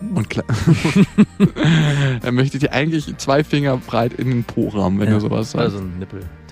[0.00, 0.44] Und klar,
[2.20, 5.14] dann möchtet ihr eigentlich zwei Finger breit in den Po rammen, wenn ja.
[5.14, 5.64] ihr sowas sagt.
[5.64, 6.43] Also ein Nippel-Twist.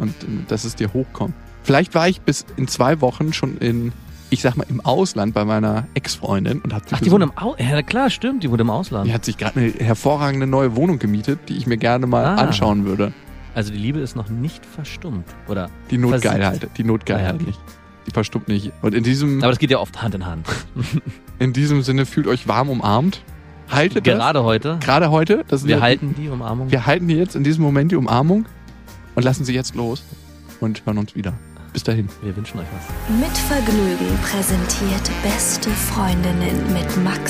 [0.00, 1.34] Und äh, dass es dir hochkommt.
[1.62, 3.92] Vielleicht war ich bis in zwei Wochen schon in,
[4.30, 7.70] ich sag mal, im Ausland bei meiner Ex-Freundin und hab Ach, die wohnt im Ausland?
[7.70, 9.06] Ja, klar, stimmt, die wohnt im Ausland.
[9.06, 12.34] Die hat sich gerade eine hervorragende neue Wohnung gemietet, die ich mir gerne mal Ah.
[12.36, 13.12] anschauen würde.
[13.54, 15.68] Also die Liebe ist noch nicht verstummt, oder?
[15.90, 17.44] Die Notgeilheit, die Ah, Notgeilheit ja, okay.
[17.46, 17.60] nicht.
[18.06, 18.72] Die verstummt nicht.
[18.80, 20.46] Und in diesem, Aber das geht ja oft Hand in Hand.
[21.38, 23.22] in diesem Sinne fühlt euch warm umarmt.
[23.70, 24.14] Haltet das.
[24.14, 24.78] Gerade heute.
[24.80, 25.44] Gerade heute.
[25.48, 26.70] Das Wir halten die Umarmung.
[26.72, 28.46] wir halten hier jetzt in diesem Moment die Umarmung
[29.20, 30.02] und lassen sie jetzt los
[30.60, 31.34] und hören uns wieder.
[31.74, 32.08] Bis dahin.
[32.22, 33.20] Wir wünschen euch was.
[33.20, 37.20] Mit Vergnügen präsentiert Beste Freundinnen mit Max